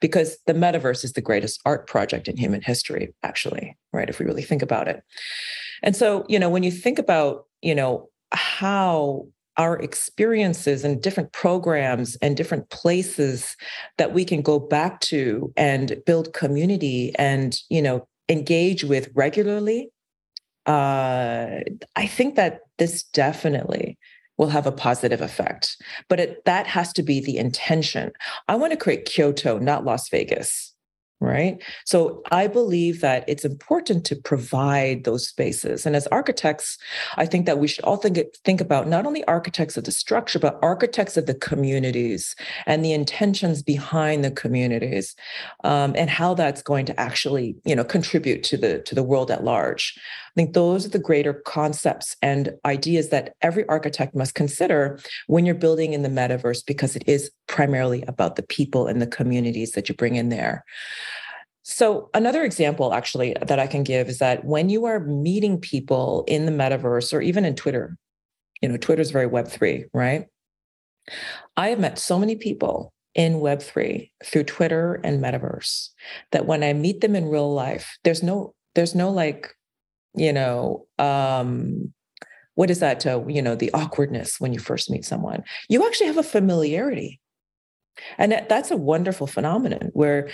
because 0.00 0.38
the 0.46 0.54
metaverse 0.54 1.04
is 1.04 1.12
the 1.12 1.20
greatest 1.20 1.60
art 1.64 1.86
project 1.86 2.28
in 2.28 2.36
human 2.36 2.62
history 2.62 3.14
actually 3.22 3.76
right 3.92 4.08
if 4.08 4.18
we 4.18 4.26
really 4.26 4.42
think 4.42 4.62
about 4.62 4.88
it. 4.88 5.02
And 5.82 5.96
so 5.96 6.24
you 6.28 6.38
know 6.38 6.50
when 6.50 6.62
you 6.62 6.70
think 6.70 6.98
about 6.98 7.44
you 7.62 7.74
know 7.74 8.08
how 8.32 9.26
our 9.56 9.78
experiences 9.78 10.84
and 10.84 11.02
different 11.02 11.32
programs 11.32 12.16
and 12.16 12.36
different 12.36 12.68
places 12.70 13.56
that 13.96 14.12
we 14.12 14.24
can 14.24 14.42
go 14.42 14.58
back 14.58 15.00
to 15.00 15.52
and 15.56 15.96
build 16.04 16.32
community 16.34 17.14
and 17.18 17.58
you 17.68 17.80
know 17.80 18.06
engage 18.28 18.84
with 18.84 19.08
regularly 19.14 19.90
uh, 20.66 21.60
i 21.96 22.06
think 22.06 22.36
that 22.36 22.60
this 22.78 23.02
definitely 23.02 23.98
will 24.38 24.48
have 24.48 24.66
a 24.66 24.72
positive 24.72 25.20
effect 25.20 25.76
but 26.08 26.20
it, 26.20 26.44
that 26.44 26.66
has 26.66 26.92
to 26.92 27.02
be 27.02 27.20
the 27.20 27.38
intention. 27.38 28.12
I 28.48 28.56
want 28.56 28.72
to 28.72 28.76
create 28.76 29.06
kyoto 29.06 29.58
not 29.58 29.84
las 29.84 30.08
vegas 30.08 30.72
right? 31.18 31.62
So 31.86 32.22
i 32.30 32.46
believe 32.46 33.00
that 33.00 33.24
it's 33.26 33.44
important 33.44 34.04
to 34.04 34.16
provide 34.16 35.04
those 35.04 35.26
spaces. 35.26 35.86
And 35.86 35.96
as 35.96 36.06
architects 36.08 36.76
i 37.16 37.24
think 37.24 37.46
that 37.46 37.58
we 37.58 37.68
should 37.68 37.84
all 37.84 37.96
think 37.96 38.18
think 38.44 38.60
about 38.60 38.86
not 38.86 39.06
only 39.06 39.24
architects 39.24 39.78
of 39.78 39.84
the 39.84 39.92
structure 39.92 40.38
but 40.38 40.58
architects 40.62 41.16
of 41.16 41.24
the 41.24 41.34
communities 41.34 42.36
and 42.66 42.84
the 42.84 42.92
intentions 42.92 43.62
behind 43.62 44.24
the 44.24 44.30
communities 44.30 45.16
um, 45.64 45.94
and 45.96 46.10
how 46.10 46.34
that's 46.34 46.62
going 46.62 46.84
to 46.86 47.00
actually 47.00 47.56
you 47.64 47.74
know 47.74 47.84
contribute 47.84 48.42
to 48.44 48.58
the 48.58 48.80
to 48.82 48.94
the 48.94 49.02
world 49.02 49.30
at 49.30 49.42
large 49.42 49.98
think 50.36 50.54
those 50.54 50.86
are 50.86 50.90
the 50.90 50.98
greater 50.98 51.34
concepts 51.34 52.16
and 52.22 52.52
ideas 52.64 53.08
that 53.08 53.34
every 53.42 53.66
architect 53.68 54.14
must 54.14 54.34
consider 54.34 55.00
when 55.26 55.44
you're 55.44 55.54
building 55.54 55.92
in 55.92 56.02
the 56.02 56.08
metaverse 56.08 56.64
because 56.64 56.94
it 56.94 57.02
is 57.06 57.30
primarily 57.48 58.04
about 58.06 58.36
the 58.36 58.42
people 58.44 58.86
and 58.86 59.02
the 59.02 59.06
communities 59.06 59.72
that 59.72 59.88
you 59.88 59.94
bring 59.94 60.14
in 60.14 60.28
there 60.28 60.64
so, 61.68 62.10
another 62.14 62.44
example 62.44 62.94
actually 62.94 63.34
that 63.44 63.58
I 63.58 63.66
can 63.66 63.82
give 63.82 64.08
is 64.08 64.18
that 64.18 64.44
when 64.44 64.68
you 64.68 64.84
are 64.84 65.00
meeting 65.00 65.58
people 65.58 66.22
in 66.28 66.46
the 66.46 66.52
metaverse 66.52 67.12
or 67.12 67.20
even 67.20 67.44
in 67.44 67.56
Twitter, 67.56 67.96
you 68.62 68.68
know, 68.68 68.76
Twitter 68.76 69.02
is 69.02 69.10
very 69.10 69.28
Web3, 69.28 69.86
right? 69.92 70.26
I 71.56 71.70
have 71.70 71.80
met 71.80 71.98
so 71.98 72.20
many 72.20 72.36
people 72.36 72.92
in 73.16 73.40
Web3 73.40 74.12
through 74.24 74.44
Twitter 74.44 75.00
and 75.02 75.20
metaverse 75.20 75.88
that 76.30 76.46
when 76.46 76.62
I 76.62 76.72
meet 76.72 77.00
them 77.00 77.16
in 77.16 77.26
real 77.26 77.52
life, 77.52 77.98
there's 78.04 78.22
no, 78.22 78.54
there's 78.76 78.94
no 78.94 79.10
like, 79.10 79.52
you 80.16 80.32
know, 80.32 80.86
um, 80.98 81.92
what 82.54 82.70
is 82.70 82.80
that? 82.80 83.06
Uh, 83.06 83.24
you 83.26 83.42
know, 83.42 83.54
the 83.54 83.72
awkwardness 83.72 84.40
when 84.40 84.52
you 84.52 84.58
first 84.58 84.90
meet 84.90 85.04
someone. 85.04 85.44
You 85.68 85.86
actually 85.86 86.06
have 86.06 86.18
a 86.18 86.22
familiarity. 86.22 87.20
And 88.18 88.32
that's 88.48 88.70
a 88.70 88.76
wonderful 88.76 89.26
phenomenon 89.26 89.90
where 89.92 90.28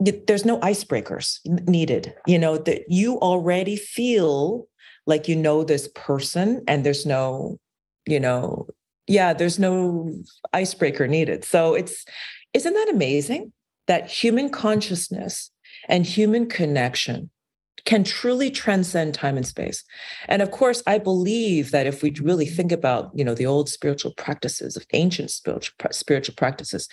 there's 0.00 0.46
no 0.46 0.58
icebreakers 0.60 1.38
needed 1.68 2.14
you 2.26 2.38
know 2.38 2.56
that 2.56 2.82
you 2.88 3.18
already 3.18 3.76
feel 3.76 4.66
like 5.06 5.28
you 5.28 5.36
know 5.36 5.62
this 5.62 5.88
person 5.94 6.62
and 6.66 6.84
there's 6.84 7.04
no 7.04 7.58
you 8.06 8.18
know 8.18 8.66
yeah 9.06 9.32
there's 9.32 9.58
no 9.58 10.10
icebreaker 10.52 11.06
needed 11.06 11.44
so 11.44 11.74
it's 11.74 12.04
isn't 12.54 12.74
that 12.74 12.88
amazing 12.88 13.52
that 13.86 14.08
human 14.08 14.48
consciousness 14.48 15.50
and 15.88 16.06
human 16.06 16.48
connection 16.48 17.30
can 17.84 18.04
truly 18.04 18.50
transcend 18.50 19.14
time 19.14 19.36
and 19.36 19.46
space 19.46 19.84
and 20.28 20.42
of 20.42 20.50
course 20.50 20.82
i 20.86 20.98
believe 20.98 21.70
that 21.70 21.86
if 21.86 22.02
we 22.02 22.14
really 22.22 22.46
think 22.46 22.72
about 22.72 23.10
you 23.14 23.24
know 23.24 23.34
the 23.34 23.46
old 23.46 23.68
spiritual 23.68 24.12
practices 24.16 24.76
of 24.76 24.84
ancient 24.92 25.30
spiritual 25.30 25.74
spiritual 25.90 26.34
practices 26.34 26.88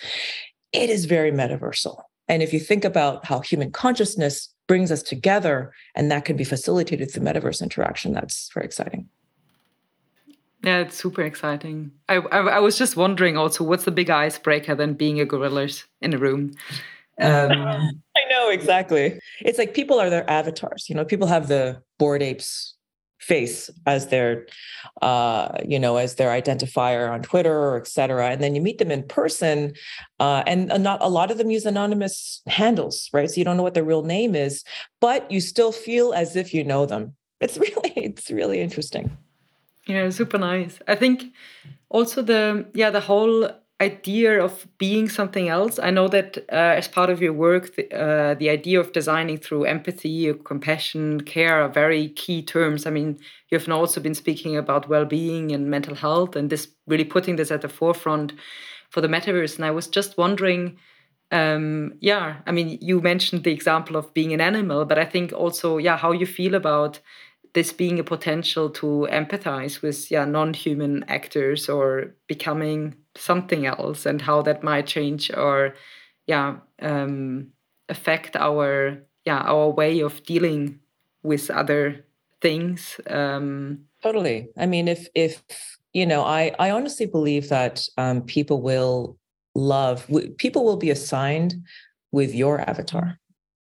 it 0.72 0.90
is 0.90 1.04
very 1.04 1.32
metaversal 1.32 2.02
and 2.28 2.42
if 2.42 2.52
you 2.52 2.60
think 2.60 2.84
about 2.84 3.24
how 3.24 3.40
human 3.40 3.70
consciousness 3.70 4.50
brings 4.68 4.92
us 4.92 5.02
together 5.02 5.72
and 5.96 6.10
that 6.12 6.24
can 6.24 6.36
be 6.36 6.44
facilitated 6.44 7.10
through 7.10 7.24
metaverse 7.24 7.60
interaction, 7.60 8.12
that's 8.12 8.50
very 8.52 8.66
exciting. 8.66 9.08
Yeah, 10.62 10.78
it's 10.78 10.96
super 10.96 11.22
exciting. 11.22 11.92
I, 12.08 12.16
I, 12.16 12.38
I 12.38 12.58
was 12.58 12.76
just 12.76 12.96
wondering 12.96 13.36
also, 13.36 13.64
what's 13.64 13.84
the 13.84 13.90
big 13.90 14.10
icebreaker 14.10 14.74
than 14.74 14.94
being 14.94 15.20
a 15.20 15.24
gorillas 15.24 15.84
in 16.00 16.12
a 16.12 16.18
room? 16.18 16.52
Um, 17.20 18.02
I 18.16 18.20
know 18.30 18.50
exactly. 18.50 19.18
It's 19.40 19.58
like 19.58 19.74
people 19.74 20.00
are 20.00 20.10
their 20.10 20.28
avatars. 20.30 20.88
You 20.88 20.94
know, 20.94 21.04
people 21.04 21.28
have 21.28 21.48
the 21.48 21.82
bored 21.98 22.22
apes 22.22 22.74
face 23.20 23.68
as 23.86 24.08
their 24.08 24.46
uh, 25.02 25.58
you 25.66 25.78
know 25.78 25.96
as 25.96 26.14
their 26.14 26.30
identifier 26.30 27.10
on 27.10 27.20
twitter 27.20 27.52
or 27.52 27.76
et 27.76 27.86
cetera 27.86 28.30
and 28.30 28.42
then 28.42 28.54
you 28.54 28.60
meet 28.60 28.78
them 28.78 28.90
in 28.90 29.02
person 29.02 29.72
uh, 30.20 30.42
and 30.46 30.68
not 30.82 30.98
a 31.02 31.08
lot 31.08 31.30
of 31.30 31.38
them 31.38 31.50
use 31.50 31.66
anonymous 31.66 32.40
handles 32.46 33.10
right 33.12 33.30
so 33.30 33.36
you 33.36 33.44
don't 33.44 33.56
know 33.56 33.62
what 33.62 33.74
their 33.74 33.84
real 33.84 34.02
name 34.02 34.34
is 34.34 34.62
but 35.00 35.30
you 35.30 35.40
still 35.40 35.72
feel 35.72 36.12
as 36.12 36.36
if 36.36 36.54
you 36.54 36.62
know 36.62 36.86
them 36.86 37.14
it's 37.40 37.58
really 37.66 37.92
it's 37.96 38.30
really 38.30 38.60
interesting 38.60 39.16
yeah 39.86 40.08
super 40.10 40.38
nice 40.38 40.78
i 40.86 40.94
think 40.94 41.24
also 41.88 42.22
the 42.22 42.66
yeah 42.74 42.90
the 42.90 43.00
whole 43.00 43.50
idea 43.80 44.42
of 44.42 44.66
being 44.78 45.08
something 45.08 45.48
else. 45.48 45.78
I 45.78 45.90
know 45.90 46.08
that 46.08 46.38
uh, 46.50 46.74
as 46.80 46.88
part 46.88 47.10
of 47.10 47.22
your 47.22 47.32
work, 47.32 47.76
the, 47.76 47.92
uh, 47.94 48.34
the 48.34 48.50
idea 48.50 48.80
of 48.80 48.92
designing 48.92 49.38
through 49.38 49.64
empathy, 49.64 50.32
compassion, 50.44 51.20
care 51.20 51.62
are 51.62 51.68
very 51.68 52.08
key 52.08 52.42
terms. 52.42 52.86
I 52.86 52.90
mean, 52.90 53.18
you've 53.50 53.68
also 53.68 54.00
been 54.00 54.14
speaking 54.14 54.56
about 54.56 54.88
well 54.88 55.04
being 55.04 55.52
and 55.52 55.70
mental 55.70 55.94
health, 55.94 56.34
and 56.34 56.50
this 56.50 56.68
really 56.86 57.04
putting 57.04 57.36
this 57.36 57.50
at 57.50 57.62
the 57.62 57.68
forefront 57.68 58.32
for 58.90 59.00
the 59.00 59.08
metaverse. 59.08 59.56
And 59.56 59.64
I 59.64 59.70
was 59.70 59.86
just 59.86 60.18
wondering. 60.18 60.78
Um, 61.30 61.92
yeah, 62.00 62.36
I 62.46 62.52
mean, 62.52 62.78
you 62.80 63.02
mentioned 63.02 63.44
the 63.44 63.52
example 63.52 63.96
of 63.96 64.14
being 64.14 64.32
an 64.32 64.40
animal, 64.40 64.86
but 64.86 64.98
I 64.98 65.04
think 65.04 65.30
also, 65.30 65.76
yeah, 65.76 65.98
how 65.98 66.12
you 66.12 66.24
feel 66.24 66.54
about 66.54 67.00
this 67.52 67.72
being 67.72 67.98
a 67.98 68.04
potential 68.04 68.70
to 68.70 69.06
empathize 69.10 69.82
with 69.82 70.10
yeah 70.10 70.24
non-human 70.24 71.04
actors 71.08 71.68
or 71.68 72.14
becoming 72.26 72.94
something 73.18 73.66
else 73.66 74.06
and 74.06 74.22
how 74.22 74.42
that 74.42 74.62
might 74.62 74.86
change 74.86 75.30
or 75.32 75.74
yeah 76.26 76.56
um, 76.80 77.48
affect 77.88 78.36
our 78.36 79.02
yeah 79.24 79.40
our 79.40 79.68
way 79.70 80.00
of 80.00 80.22
dealing 80.24 80.78
with 81.22 81.50
other 81.50 82.04
things 82.40 83.00
um, 83.08 83.80
totally. 84.02 84.48
I 84.56 84.66
mean 84.66 84.88
if 84.88 85.08
if 85.14 85.42
you 85.92 86.06
know 86.06 86.22
i 86.22 86.54
i 86.58 86.70
honestly 86.70 87.06
believe 87.06 87.48
that 87.48 87.86
um, 87.96 88.22
people 88.22 88.62
will 88.62 89.18
love 89.54 90.06
people 90.38 90.64
will 90.64 90.76
be 90.76 90.90
assigned 90.90 91.54
with 92.12 92.34
your 92.34 92.60
avatar 92.60 93.18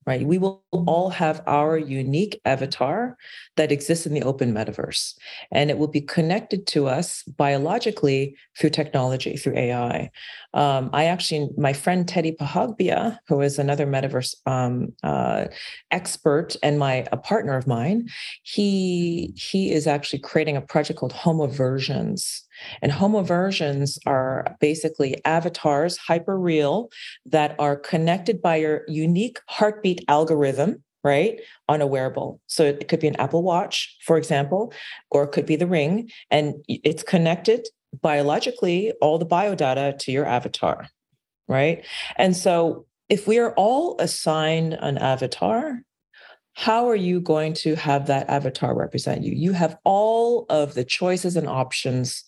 right? 0.05 0.25
We 0.25 0.37
will 0.37 0.63
all 0.71 1.09
have 1.11 1.43
our 1.45 1.77
unique 1.77 2.41
avatar 2.45 3.17
that 3.55 3.71
exists 3.71 4.05
in 4.05 4.13
the 4.13 4.23
open 4.23 4.53
metaverse, 4.53 5.13
and 5.51 5.69
it 5.69 5.77
will 5.77 5.87
be 5.87 6.01
connected 6.01 6.65
to 6.67 6.87
us 6.87 7.23
biologically 7.23 8.35
through 8.57 8.71
technology, 8.71 9.37
through 9.37 9.57
AI. 9.57 10.09
Um, 10.53 10.89
I 10.91 11.05
actually, 11.05 11.49
my 11.57 11.73
friend 11.73 12.07
Teddy 12.07 12.31
Pahagbia, 12.31 13.19
who 13.27 13.41
is 13.41 13.59
another 13.59 13.85
metaverse 13.85 14.35
um, 14.45 14.93
uh, 15.03 15.45
expert 15.91 16.55
and 16.63 16.79
my 16.79 17.05
a 17.11 17.17
partner 17.17 17.55
of 17.55 17.67
mine, 17.67 18.09
he 18.43 19.33
he 19.35 19.71
is 19.71 19.85
actually 19.87 20.19
creating 20.19 20.57
a 20.57 20.61
project 20.61 20.99
called 20.99 21.13
Homoversions. 21.13 22.41
And 22.81 22.91
homoversions 22.91 23.97
are 24.05 24.55
basically 24.59 25.23
avatars, 25.25 25.97
hyper 25.97 26.39
real, 26.39 26.89
that 27.25 27.55
are 27.59 27.75
connected 27.75 28.41
by 28.41 28.57
your 28.57 28.83
unique 28.87 29.39
heartbeat 29.47 30.03
algorithm 30.07 30.83
right? 31.03 31.41
On 31.67 31.81
a 31.81 31.87
wearable. 31.87 32.39
So 32.47 32.63
it 32.63 32.87
could 32.87 32.99
be 32.99 33.07
an 33.07 33.15
Apple 33.15 33.41
Watch, 33.41 33.97
for 34.05 34.17
example, 34.17 34.71
or 35.09 35.23
it 35.23 35.31
could 35.31 35.45
be 35.45 35.55
the 35.55 35.65
ring, 35.65 36.11
and 36.29 36.63
it's 36.67 37.03
connected 37.03 37.67
biologically, 38.01 38.91
all 39.01 39.17
the 39.17 39.25
biodata 39.25 39.97
to 39.99 40.11
your 40.11 40.25
avatar, 40.25 40.87
right? 41.47 41.85
And 42.17 42.35
so 42.35 42.85
if 43.09 43.27
we 43.27 43.39
are 43.39 43.53
all 43.55 43.99
assigned 43.99 44.73
an 44.73 44.97
avatar, 44.97 45.81
how 46.53 46.87
are 46.87 46.95
you 46.95 47.19
going 47.19 47.53
to 47.53 47.75
have 47.75 48.07
that 48.07 48.29
avatar 48.29 48.75
represent 48.75 49.23
you? 49.23 49.33
You 49.33 49.53
have 49.53 49.77
all 49.83 50.45
of 50.49 50.73
the 50.73 50.83
choices 50.83 51.35
and 51.35 51.47
options 51.47 52.23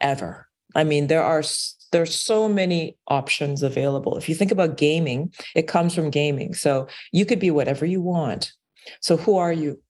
ever. 0.00 0.46
I 0.74 0.84
mean, 0.84 1.06
there 1.06 1.22
are 1.22 1.42
there's 1.90 2.14
so 2.14 2.48
many 2.48 2.98
options 3.08 3.62
available. 3.62 4.18
If 4.18 4.28
you 4.28 4.34
think 4.34 4.52
about 4.52 4.76
gaming, 4.76 5.32
it 5.54 5.66
comes 5.66 5.94
from 5.94 6.10
gaming. 6.10 6.54
So 6.54 6.86
you 7.12 7.24
could 7.24 7.38
be 7.38 7.50
whatever 7.50 7.86
you 7.86 8.02
want. 8.02 8.52
So 9.00 9.16
who 9.16 9.38
are 9.38 9.52
you? 9.52 9.80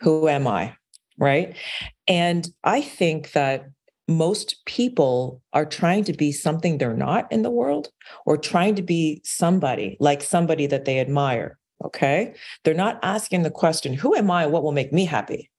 Who 0.00 0.28
am 0.28 0.46
I? 0.46 0.74
Right? 1.16 1.56
And 2.08 2.48
I 2.64 2.80
think 2.80 3.32
that 3.32 3.68
most 4.08 4.64
people 4.64 5.42
are 5.52 5.66
trying 5.66 6.02
to 6.04 6.12
be 6.12 6.32
something 6.32 6.78
they're 6.78 6.94
not 6.94 7.30
in 7.30 7.42
the 7.42 7.50
world 7.50 7.88
or 8.26 8.36
trying 8.36 8.74
to 8.76 8.82
be 8.82 9.20
somebody 9.24 9.96
like 10.00 10.22
somebody 10.22 10.66
that 10.66 10.86
they 10.86 10.98
admire 10.98 11.58
Okay. 11.84 12.34
They're 12.64 12.74
not 12.74 12.98
asking 13.02 13.42
the 13.42 13.50
question, 13.50 13.94
who 13.94 14.14
am 14.14 14.30
I? 14.30 14.46
What 14.46 14.62
will 14.62 14.72
make 14.72 14.92
me 14.92 15.04
happy? 15.04 15.50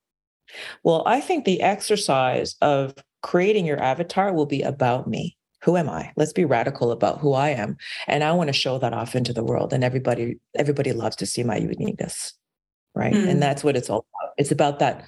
Well, 0.84 1.04
I 1.06 1.22
think 1.22 1.46
the 1.46 1.62
exercise 1.62 2.56
of 2.62 2.96
creating 3.22 3.66
your 3.66 3.82
avatar 3.82 4.34
will 4.34 4.46
be 4.46 4.62
about 4.62 5.08
me. 5.08 5.38
Who 5.64 5.76
am 5.76 5.90
I? 5.90 6.12
Let's 6.16 6.34
be 6.34 6.46
radical 6.46 6.92
about 6.92 7.20
who 7.20 7.34
I 7.34 7.50
am. 7.50 7.78
And 8.08 8.24
I 8.24 8.32
want 8.32 8.48
to 8.48 8.54
show 8.54 8.78
that 8.78 8.94
off 8.94 9.16
into 9.16 9.34
the 9.34 9.44
world. 9.44 9.74
And 9.74 9.84
everybody, 9.84 10.38
everybody 10.56 10.94
loves 10.94 11.18
to 11.18 11.26
see 11.26 11.44
my 11.44 11.58
uniqueness. 11.58 12.34
Right. 12.96 13.14
Mm. 13.14 13.28
And 13.28 13.42
that's 13.42 13.64
what 13.64 13.76
it's 13.76 13.90
all 13.90 14.06
about. 14.14 14.34
It's 14.38 14.52
about 14.52 14.80
that 14.80 15.06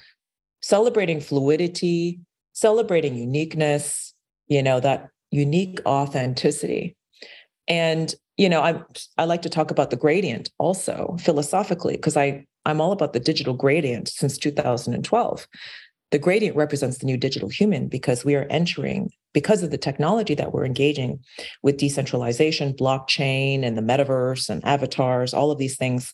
celebrating 0.60 1.20
fluidity, 1.20 2.20
celebrating 2.52 3.16
uniqueness, 3.16 4.14
you 4.48 4.62
know, 4.62 4.78
that 4.80 5.08
unique 5.30 5.80
authenticity. 5.86 6.96
And 7.66 8.14
you 8.36 8.48
know, 8.48 8.60
I 8.60 8.82
I 9.18 9.24
like 9.24 9.42
to 9.42 9.50
talk 9.50 9.70
about 9.70 9.90
the 9.90 9.96
gradient 9.96 10.50
also 10.58 11.16
philosophically 11.20 11.94
because 11.94 12.16
I 12.16 12.46
I'm 12.64 12.80
all 12.80 12.92
about 12.92 13.12
the 13.12 13.20
digital 13.20 13.54
gradient 13.54 14.08
since 14.08 14.38
2012. 14.38 15.48
The 16.12 16.18
gradient 16.18 16.56
represents 16.56 16.98
the 16.98 17.06
new 17.06 17.16
digital 17.16 17.48
human 17.48 17.88
because 17.88 18.24
we 18.24 18.34
are 18.36 18.46
entering 18.50 19.10
because 19.32 19.62
of 19.62 19.70
the 19.70 19.78
technology 19.78 20.34
that 20.34 20.52
we're 20.52 20.66
engaging 20.66 21.20
with 21.62 21.78
decentralization, 21.78 22.74
blockchain, 22.74 23.64
and 23.64 23.76
the 23.76 23.82
metaverse 23.82 24.50
and 24.50 24.64
avatars, 24.64 25.32
all 25.32 25.50
of 25.50 25.58
these 25.58 25.76
things, 25.76 26.12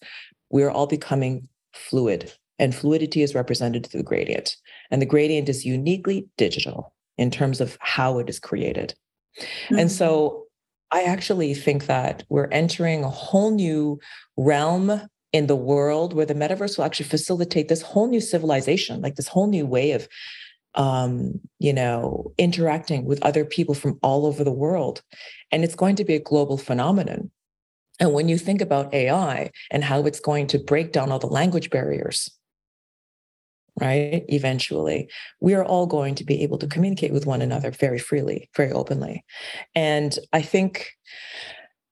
we're 0.50 0.70
all 0.70 0.87
becoming 0.87 1.48
fluid. 1.74 2.32
And 2.61 2.74
fluidity 2.74 3.22
is 3.22 3.34
represented 3.34 3.87
through 3.87 3.98
the 3.98 4.04
gradient. 4.04 4.56
And 4.90 5.02
the 5.02 5.06
gradient 5.06 5.48
is 5.48 5.64
uniquely 5.64 6.28
digital 6.37 6.94
in 7.16 7.30
terms 7.30 7.61
of 7.61 7.76
how 7.80 8.18
it 8.20 8.30
is 8.30 8.38
created. 8.38 8.94
Mm-hmm. 9.38 9.78
And 9.80 9.92
so 9.92 10.44
I 10.92 11.02
actually 11.02 11.54
think 11.54 11.87
that 11.87 12.22
we're 12.28 12.48
entering 12.50 13.02
a 13.02 13.11
whole 13.11 13.50
new 13.50 13.98
realm 14.37 15.02
in 15.32 15.46
the 15.46 15.56
world 15.56 16.14
where 16.14 16.26
the 16.26 16.34
metaverse 16.34 16.78
will 16.78 16.84
actually 16.84 17.08
facilitate 17.08 17.68
this 17.68 17.82
whole 17.82 18.08
new 18.08 18.20
civilization, 18.20 19.00
like 19.02 19.16
this 19.16 19.28
whole 19.28 19.46
new 19.46 19.66
way 19.66 19.92
of 19.92 20.08
um, 20.74 21.40
you 21.58 21.72
know, 21.72 22.32
interacting 22.38 23.04
with 23.04 23.22
other 23.22 23.44
people 23.44 23.74
from 23.74 23.98
all 24.02 24.26
over 24.26 24.44
the 24.44 24.52
world. 24.52 25.02
And 25.50 25.64
it's 25.64 25.74
going 25.74 25.96
to 25.96 26.04
be 26.04 26.14
a 26.14 26.20
global 26.20 26.56
phenomenon. 26.56 27.30
And 28.00 28.12
when 28.12 28.28
you 28.28 28.38
think 28.38 28.60
about 28.60 28.94
AI 28.94 29.50
and 29.70 29.82
how 29.82 30.04
it's 30.04 30.20
going 30.20 30.46
to 30.48 30.58
break 30.58 30.92
down 30.92 31.10
all 31.10 31.18
the 31.18 31.26
language 31.26 31.70
barriers, 31.70 32.30
right? 33.80 34.24
Eventually, 34.28 35.10
we 35.40 35.54
are 35.54 35.64
all 35.64 35.86
going 35.86 36.14
to 36.16 36.24
be 36.24 36.42
able 36.42 36.58
to 36.58 36.66
communicate 36.66 37.12
with 37.12 37.26
one 37.26 37.42
another 37.42 37.72
very 37.72 37.98
freely, 37.98 38.48
very 38.56 38.70
openly. 38.70 39.24
And 39.74 40.16
I 40.32 40.42
think, 40.42 40.92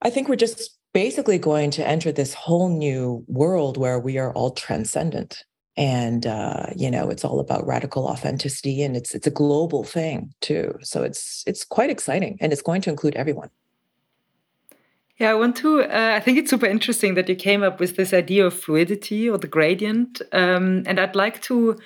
I 0.01 0.11
think 0.11 0.29
we're 0.29 0.37
just 0.37 0.76
basically 0.97 1.37
going 1.37 1.71
to 1.71 1.87
enter 1.87 2.11
this 2.11 2.33
whole 2.33 2.71
new 2.71 3.23
world 3.29 3.77
where 3.77 3.99
we 3.99 4.17
are 4.17 4.33
all 4.33 4.53
transcendent 4.53 5.45
and 5.77 6.27
uh, 6.27 6.69
you 6.75 6.91
know 6.91 7.11
it's 7.11 7.23
all 7.23 7.39
about 7.39 7.67
radical 7.67 8.07
authenticity 8.07 8.83
and 8.83 8.97
it's 8.97 9.15
it's 9.15 9.27
a 9.27 9.31
global 9.31 9.85
thing 9.85 10.33
too 10.41 10.75
so 10.81 11.03
it's 11.03 11.45
it's 11.47 11.67
quite 11.67 11.91
exciting 11.91 12.39
and 12.41 12.51
it's 12.51 12.63
going 12.63 12.81
to 12.81 12.89
include 12.89 13.15
everyone 13.15 13.51
yeah, 15.19 15.31
I 15.31 15.35
want 15.35 15.57
to. 15.57 15.81
Uh, 15.81 16.13
I 16.15 16.21
think 16.21 16.37
it's 16.37 16.51
super 16.51 16.67
interesting 16.67 17.15
that 17.15 17.27
you 17.27 17.37
came 17.37 17.63
up 17.63 17.81
with 17.81 17.97
this 17.97 18.13
idea 18.13 18.45
of 18.45 18.53
fluidity 18.53 19.31
or 19.31 19.39
the 19.39 19.47
gradient. 19.47 20.21
Um, 20.31 20.83
and 20.87 21.01
I'd 21.01 21.17
like 21.17 21.41
to 21.49 21.79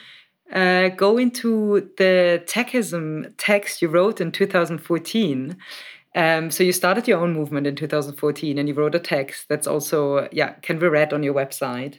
uh, 0.53 0.89
go 0.89 1.17
into 1.17 1.89
the 1.97 2.43
techism 2.47 3.33
text 3.39 3.83
you 3.83 3.89
wrote 3.89 4.21
in 4.21 4.33
2014. 4.33 5.57
Um, 6.15 6.51
so 6.51 6.65
you 6.65 6.73
started 6.73 7.07
your 7.07 7.21
own 7.21 7.33
movement 7.33 7.67
in 7.67 7.77
2014 7.77 8.59
and 8.59 8.69
you 8.69 8.75
wrote 8.75 8.95
a 8.95 9.01
text 9.01 9.47
that's 9.49 9.67
also, 9.67 10.29
yeah, 10.33 10.55
can 10.55 10.79
be 10.79 10.89
read 10.89 11.13
on 11.13 11.23
your 11.23 11.35
website. 11.35 11.99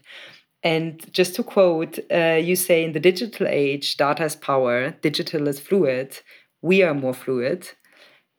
And 0.63 1.01
just 1.13 1.35
to 1.35 1.43
quote, 1.43 1.97
uh, 2.11 2.39
you 2.41 2.55
say 2.55 2.83
in 2.83 2.91
the 2.91 2.99
digital 2.99 3.47
age, 3.47 3.97
data 3.97 4.25
is 4.25 4.35
power, 4.35 4.91
digital 5.01 5.47
is 5.47 5.59
fluid, 5.59 6.19
we 6.61 6.83
are 6.83 6.93
more 6.93 7.13
fluid. 7.13 7.69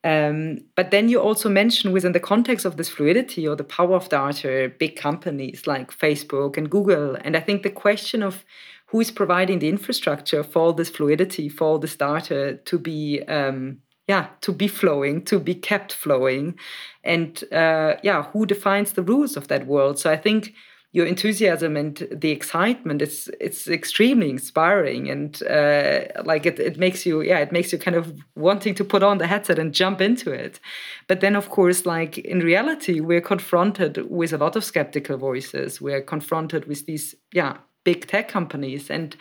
Um, 0.04 0.58
but 0.76 0.90
then 0.90 1.08
you 1.08 1.20
also 1.20 1.48
mention 1.48 1.92
within 1.92 2.12
the 2.12 2.20
context 2.20 2.64
of 2.66 2.76
this 2.76 2.88
fluidity 2.88 3.46
or 3.46 3.56
the 3.56 3.64
power 3.64 3.94
of 3.94 4.08
data, 4.08 4.72
big 4.78 4.96
companies 4.96 5.66
like 5.66 5.96
Facebook 5.96 6.56
and 6.56 6.70
Google. 6.70 7.16
And 7.20 7.36
I 7.36 7.40
think 7.40 7.62
the 7.62 7.70
question 7.70 8.22
of 8.22 8.44
who 8.86 9.00
is 9.00 9.10
providing 9.10 9.60
the 9.60 9.68
infrastructure 9.68 10.42
for 10.42 10.60
all 10.60 10.72
this 10.72 10.90
fluidity, 10.90 11.48
for 11.48 11.64
all 11.64 11.78
this 11.78 11.96
data 11.96 12.58
to 12.64 12.78
be, 12.78 13.22
um, 13.26 13.78
yeah, 14.08 14.28
to 14.40 14.52
be 14.52 14.68
flowing, 14.68 15.24
to 15.26 15.38
be 15.38 15.54
kept 15.54 15.92
flowing, 15.92 16.58
and 17.04 17.44
uh, 17.52 17.94
yeah, 18.02 18.24
who 18.32 18.46
defines 18.46 18.92
the 18.92 19.02
rules 19.02 19.36
of 19.36 19.48
that 19.48 19.66
world? 19.66 19.98
So 19.98 20.10
I 20.10 20.16
think 20.16 20.54
your 20.92 21.06
enthusiasm 21.06 21.74
and 21.76 22.06
the 22.12 22.30
excitement 22.30 23.00
it's 23.00 23.28
it's 23.40 23.66
extremely 23.66 24.28
inspiring. 24.28 25.08
And 25.08 25.42
uh, 25.44 26.22
like 26.24 26.44
it, 26.44 26.60
it 26.60 26.78
makes 26.78 27.06
you 27.06 27.22
yeah 27.22 27.38
it 27.38 27.50
makes 27.50 27.72
you 27.72 27.78
kind 27.78 27.96
of 27.96 28.14
wanting 28.36 28.74
to 28.74 28.84
put 28.84 29.02
on 29.02 29.18
the 29.18 29.26
headset 29.26 29.58
and 29.58 29.72
jump 29.72 30.00
into 30.00 30.30
it. 30.30 30.60
But 31.08 31.20
then 31.20 31.34
of 31.34 31.48
course 31.48 31.86
like 31.86 32.18
in 32.18 32.40
reality 32.40 33.00
we're 33.00 33.22
confronted 33.22 34.10
with 34.10 34.32
a 34.32 34.38
lot 34.38 34.54
of 34.54 34.64
skeptical 34.64 35.16
voices. 35.16 35.80
We're 35.80 36.02
confronted 36.02 36.66
with 36.66 36.84
these 36.84 37.14
yeah 37.32 37.56
big 37.84 38.06
tech 38.06 38.28
companies 38.28 38.90
and 38.90 39.16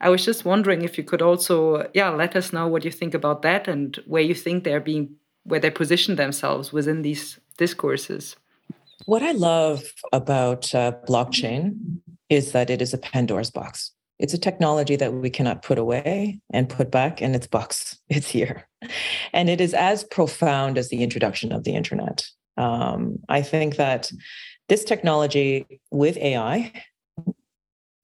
i 0.00 0.08
was 0.08 0.24
just 0.24 0.44
wondering 0.44 0.82
if 0.82 0.96
you 0.96 1.04
could 1.04 1.22
also 1.22 1.88
yeah 1.94 2.08
let 2.08 2.34
us 2.36 2.52
know 2.52 2.66
what 2.66 2.84
you 2.84 2.90
think 2.90 3.14
about 3.14 3.42
that 3.42 3.68
and 3.68 4.00
where 4.06 4.22
you 4.22 4.34
think 4.34 4.64
they're 4.64 4.80
being 4.80 5.14
where 5.44 5.60
they 5.60 5.70
position 5.70 6.16
themselves 6.16 6.72
within 6.72 7.02
these 7.02 7.38
discourses 7.56 8.36
what 9.04 9.22
I 9.22 9.32
love 9.32 9.84
about 10.12 10.74
uh, 10.74 10.92
blockchain 11.08 12.00
is 12.28 12.52
that 12.52 12.70
it 12.70 12.80
is 12.80 12.94
a 12.94 12.98
Pandora's 12.98 13.50
box. 13.50 13.92
It's 14.18 14.34
a 14.34 14.38
technology 14.38 14.96
that 14.96 15.12
we 15.12 15.28
cannot 15.28 15.62
put 15.62 15.78
away 15.78 16.40
and 16.50 16.68
put 16.68 16.90
back 16.90 17.20
in 17.20 17.34
its 17.34 17.46
box. 17.46 17.98
It's 18.08 18.28
here. 18.28 18.66
And 19.32 19.50
it 19.50 19.60
is 19.60 19.74
as 19.74 20.04
profound 20.04 20.78
as 20.78 20.88
the 20.88 21.02
introduction 21.02 21.52
of 21.52 21.64
the 21.64 21.74
internet. 21.74 22.26
Um, 22.56 23.18
I 23.28 23.42
think 23.42 23.76
that 23.76 24.10
this 24.68 24.84
technology 24.84 25.80
with 25.90 26.16
AI, 26.16 26.72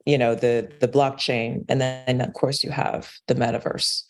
you 0.07 0.19
know, 0.19 0.35
the, 0.35 0.71
the 0.81 0.89
blockchain, 0.89 1.65
and 1.69 1.81
then 1.81 2.21
of 2.21 2.33
course 2.35 2.65
you 2.65 2.71
have 2.71 3.11
the 3.29 3.35
metaverse. 3.35 4.03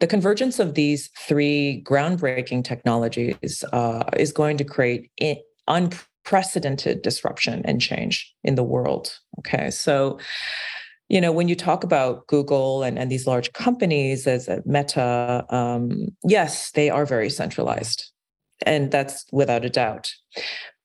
The 0.00 0.06
convergence 0.06 0.58
of 0.58 0.74
these 0.74 1.10
three 1.18 1.84
groundbreaking 1.86 2.64
technologies 2.64 3.62
uh, 3.72 4.04
is 4.16 4.32
going 4.32 4.56
to 4.56 4.64
create 4.64 5.10
unprecedented 5.68 7.02
disruption 7.02 7.62
and 7.64 7.80
change 7.80 8.34
in 8.42 8.54
the 8.54 8.64
world. 8.64 9.18
Okay. 9.40 9.70
So, 9.70 10.18
you 11.10 11.20
know, 11.20 11.32
when 11.32 11.48
you 11.48 11.54
talk 11.54 11.84
about 11.84 12.26
Google 12.28 12.82
and, 12.82 12.98
and 12.98 13.10
these 13.10 13.26
large 13.26 13.52
companies 13.52 14.26
as 14.26 14.48
a 14.48 14.62
Meta, 14.64 15.44
um, 15.50 16.08
yes, 16.24 16.70
they 16.70 16.88
are 16.88 17.04
very 17.04 17.28
centralized. 17.28 18.10
And 18.64 18.90
that's 18.90 19.26
without 19.32 19.64
a 19.64 19.70
doubt. 19.70 20.12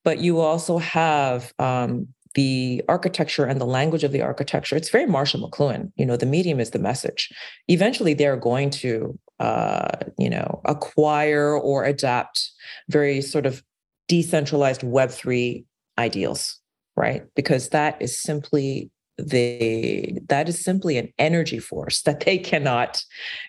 But 0.04 0.20
you 0.20 0.40
also 0.40 0.78
have 0.78 1.54
um, 1.58 2.08
the 2.36 2.84
architecture 2.88 3.46
and 3.46 3.60
the 3.60 3.66
language 3.66 4.04
of 4.04 4.12
the 4.12 4.22
architecture. 4.22 4.76
It's 4.76 4.90
very 4.90 5.06
Marshall 5.06 5.50
McLuhan. 5.50 5.92
You 5.96 6.06
know, 6.06 6.18
the 6.18 6.26
medium 6.26 6.60
is 6.60 6.72
the 6.72 6.80
message. 6.80 7.30
Eventually, 7.68 8.14
they're 8.14 8.38
going 8.38 8.70
to, 8.72 9.18
uh, 9.40 9.90
you 10.18 10.30
know, 10.30 10.62
acquire 10.66 11.58
or 11.58 11.86
adapt 11.86 12.52
very 12.90 13.22
sort 13.22 13.46
of 13.46 13.64
decentralized 14.08 14.82
Web3 14.82 15.66
ideals, 15.98 16.60
right? 16.96 17.24
Because 17.36 17.70
that 17.70 18.02
is 18.02 18.22
simply 18.22 18.92
the 19.18 20.20
that 20.28 20.50
is 20.50 20.62
simply 20.62 20.98
an 20.98 21.08
energy 21.18 21.58
force 21.58 22.02
that 22.02 22.26
they 22.26 22.38
cannot 22.38 23.02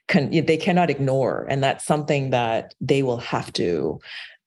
can, 0.07 0.31
they 0.31 0.57
cannot 0.57 0.91
ignore 0.91 1.45
and 1.51 1.61
that's 1.61 1.85
something 1.85 2.31
that 2.31 2.73
they 2.81 3.03
will 3.03 3.17
have 3.17 3.53
to 3.53 3.99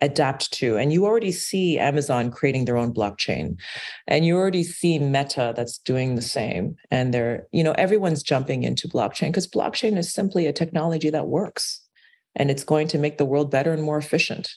adapt 0.01 0.51
to. 0.53 0.77
And 0.77 0.93
you 0.93 1.05
already 1.05 1.31
see 1.31 1.77
Amazon 1.77 2.31
creating 2.31 2.65
their 2.65 2.77
own 2.77 2.93
blockchain. 2.93 3.59
And 4.07 4.25
you 4.25 4.37
already 4.37 4.63
see 4.63 4.99
Meta 4.99 5.53
that's 5.55 5.77
doing 5.79 6.15
the 6.15 6.21
same. 6.21 6.75
And 6.89 7.13
they're, 7.13 7.47
you 7.51 7.63
know, 7.63 7.73
everyone's 7.73 8.23
jumping 8.23 8.63
into 8.63 8.87
blockchain 8.87 9.27
because 9.27 9.47
blockchain 9.47 9.97
is 9.97 10.13
simply 10.13 10.47
a 10.47 10.53
technology 10.53 11.09
that 11.09 11.27
works 11.27 11.81
and 12.35 12.51
it's 12.51 12.63
going 12.63 12.87
to 12.87 12.97
make 12.97 13.17
the 13.17 13.25
world 13.25 13.51
better 13.51 13.73
and 13.73 13.83
more 13.83 13.97
efficient 13.97 14.49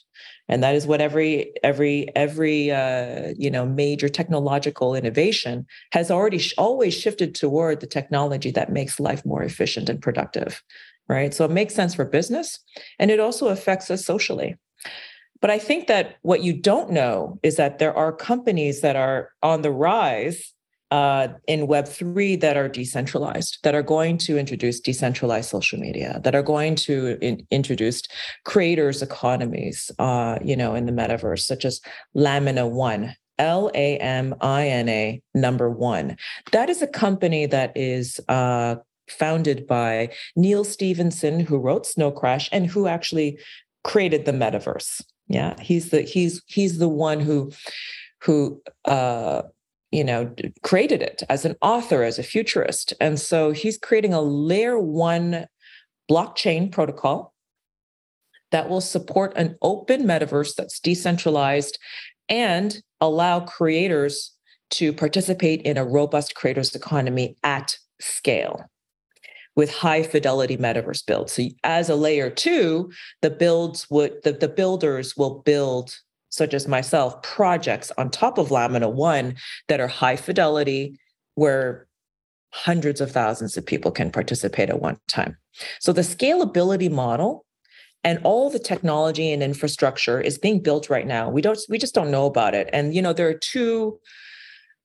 and 0.47 0.61
that 0.63 0.75
is 0.75 0.85
what 0.85 1.01
every 1.01 1.53
every 1.63 2.07
every 2.15 2.71
uh, 2.71 3.33
you 3.37 3.49
know 3.49 3.65
major 3.65 4.09
technological 4.09 4.95
innovation 4.95 5.65
has 5.91 6.11
already 6.11 6.37
sh- 6.37 6.53
always 6.57 6.93
shifted 6.93 7.33
toward 7.33 7.79
the 7.79 7.87
technology 7.87 8.51
that 8.51 8.71
makes 8.71 8.99
life 8.99 9.25
more 9.25 9.43
efficient 9.43 9.89
and 9.89 10.01
productive 10.01 10.63
right 11.07 11.33
so 11.33 11.45
it 11.45 11.51
makes 11.51 11.73
sense 11.73 11.95
for 11.95 12.05
business 12.05 12.59
and 12.99 13.11
it 13.11 13.19
also 13.19 13.47
affects 13.47 13.89
us 13.89 14.05
socially 14.05 14.55
but 15.43 15.51
i 15.51 15.59
think 15.59 15.87
that 15.87 16.15
what 16.21 16.41
you 16.41 16.53
don't 16.53 16.89
know 16.89 17.37
is 17.43 17.57
that 17.57 17.77
there 17.77 17.95
are 17.95 18.11
companies 18.11 18.81
that 18.81 18.95
are 18.95 19.29
on 19.43 19.61
the 19.61 19.71
rise 19.71 20.53
uh, 20.91 21.27
in 21.47 21.65
Web3 21.65 22.39
that 22.41 22.55
are 22.55 22.69
decentralized, 22.69 23.57
that 23.63 23.73
are 23.73 23.81
going 23.81 24.15
to 24.15 24.37
introduce 24.37 24.79
decentralized 24.79 25.49
social 25.49 25.79
media, 25.79 26.21
that 26.23 26.35
are 26.35 26.43
going 26.43 26.75
to 26.75 27.17
in, 27.19 27.47
introduce 27.49 28.03
creators 28.45 29.01
economies, 29.01 29.89
uh, 29.97 30.37
you 30.43 30.55
know, 30.55 30.75
in 30.75 30.85
the 30.85 30.91
metaverse, 30.91 31.39
such 31.39 31.65
as 31.65 31.81
Lamina 32.13 32.67
One, 32.67 33.15
L 33.39 33.71
A 33.73 33.97
M 33.97 34.35
I 34.41 34.67
N 34.67 34.87
A 34.87 35.21
number 35.33 35.67
one. 35.67 36.15
That 36.51 36.69
is 36.69 36.83
a 36.83 36.87
company 36.87 37.47
that 37.47 37.71
is 37.75 38.19
uh, 38.29 38.75
founded 39.09 39.65
by 39.65 40.11
Neal 40.35 40.63
Stephenson, 40.63 41.39
who 41.39 41.57
wrote 41.57 41.87
Snow 41.87 42.11
Crash 42.11 42.49
and 42.51 42.67
who 42.67 42.85
actually 42.85 43.39
created 43.83 44.25
the 44.25 44.31
metaverse. 44.31 45.01
Yeah, 45.27 45.59
he's 45.59 45.89
the 45.89 46.01
he's 46.01 46.41
he's 46.47 46.77
the 46.77 46.89
one 46.89 47.19
who 47.19 47.51
who 48.21 48.61
uh, 48.85 49.43
you 49.93 50.03
know, 50.03 50.33
created 50.63 51.03
it 51.03 51.21
as 51.29 51.45
an 51.45 51.55
author, 51.61 52.01
as 52.01 52.17
a 52.17 52.23
futurist. 52.23 52.95
And 52.99 53.19
so 53.19 53.51
he's 53.51 53.77
creating 53.77 54.11
a 54.11 54.21
layer 54.21 54.79
one 54.79 55.45
blockchain 56.09 56.71
protocol 56.71 57.31
that 58.49 58.69
will 58.69 58.81
support 58.81 59.33
an 59.35 59.55
open 59.61 60.03
metaverse 60.03 60.55
that's 60.55 60.79
decentralized 60.79 61.77
and 62.27 62.81
allow 63.01 63.41
creators 63.41 64.35
to 64.71 64.93
participate 64.93 65.61
in 65.61 65.77
a 65.77 65.85
robust 65.85 66.33
creators 66.33 66.73
economy 66.73 67.37
at 67.43 67.77
scale 68.01 68.65
with 69.55 69.73
high 69.73 70.03
fidelity 70.03 70.57
metaverse 70.57 71.05
builds. 71.05 71.33
So 71.33 71.43
as 71.63 71.89
a 71.89 71.95
layer 71.95 72.29
two, 72.29 72.91
the 73.21 73.29
builds 73.29 73.89
would 73.89 74.23
the, 74.23 74.31
the 74.33 74.47
builders 74.47 75.15
will 75.15 75.41
build 75.41 75.95
such 76.33 76.55
as 76.55 76.67
myself, 76.67 77.21
projects 77.21 77.91
on 77.95 78.09
top 78.09 78.39
of 78.39 78.49
Lamina 78.49 78.89
One 78.89 79.35
that 79.67 79.79
are 79.79 79.87
high 79.87 80.15
fidelity, 80.15 80.99
where 81.35 81.87
hundreds 82.51 83.01
of 83.01 83.11
thousands 83.11 83.55
of 83.55 83.63
people 83.63 83.91
can 83.91 84.09
participate 84.09 84.69
at 84.71 84.81
one 84.81 84.97
time. 85.07 85.37
So 85.79 85.93
the 85.93 86.01
scalability 86.01 86.89
model 86.89 87.45
and 88.03 88.19
all 88.23 88.49
the 88.49 88.57
technology 88.57 89.31
and 89.31 89.43
infrastructure 89.43 90.19
is 90.19 90.39
being 90.39 90.59
built 90.59 90.89
right 90.89 91.05
now. 91.05 91.29
We 91.29 91.43
don't 91.43 91.59
we 91.69 91.77
just 91.77 91.93
don't 91.93 92.11
know 92.11 92.25
about 92.25 92.55
it. 92.55 92.67
And 92.73 92.95
you 92.95 93.01
know, 93.01 93.13
there 93.13 93.29
are 93.29 93.33
two 93.33 93.99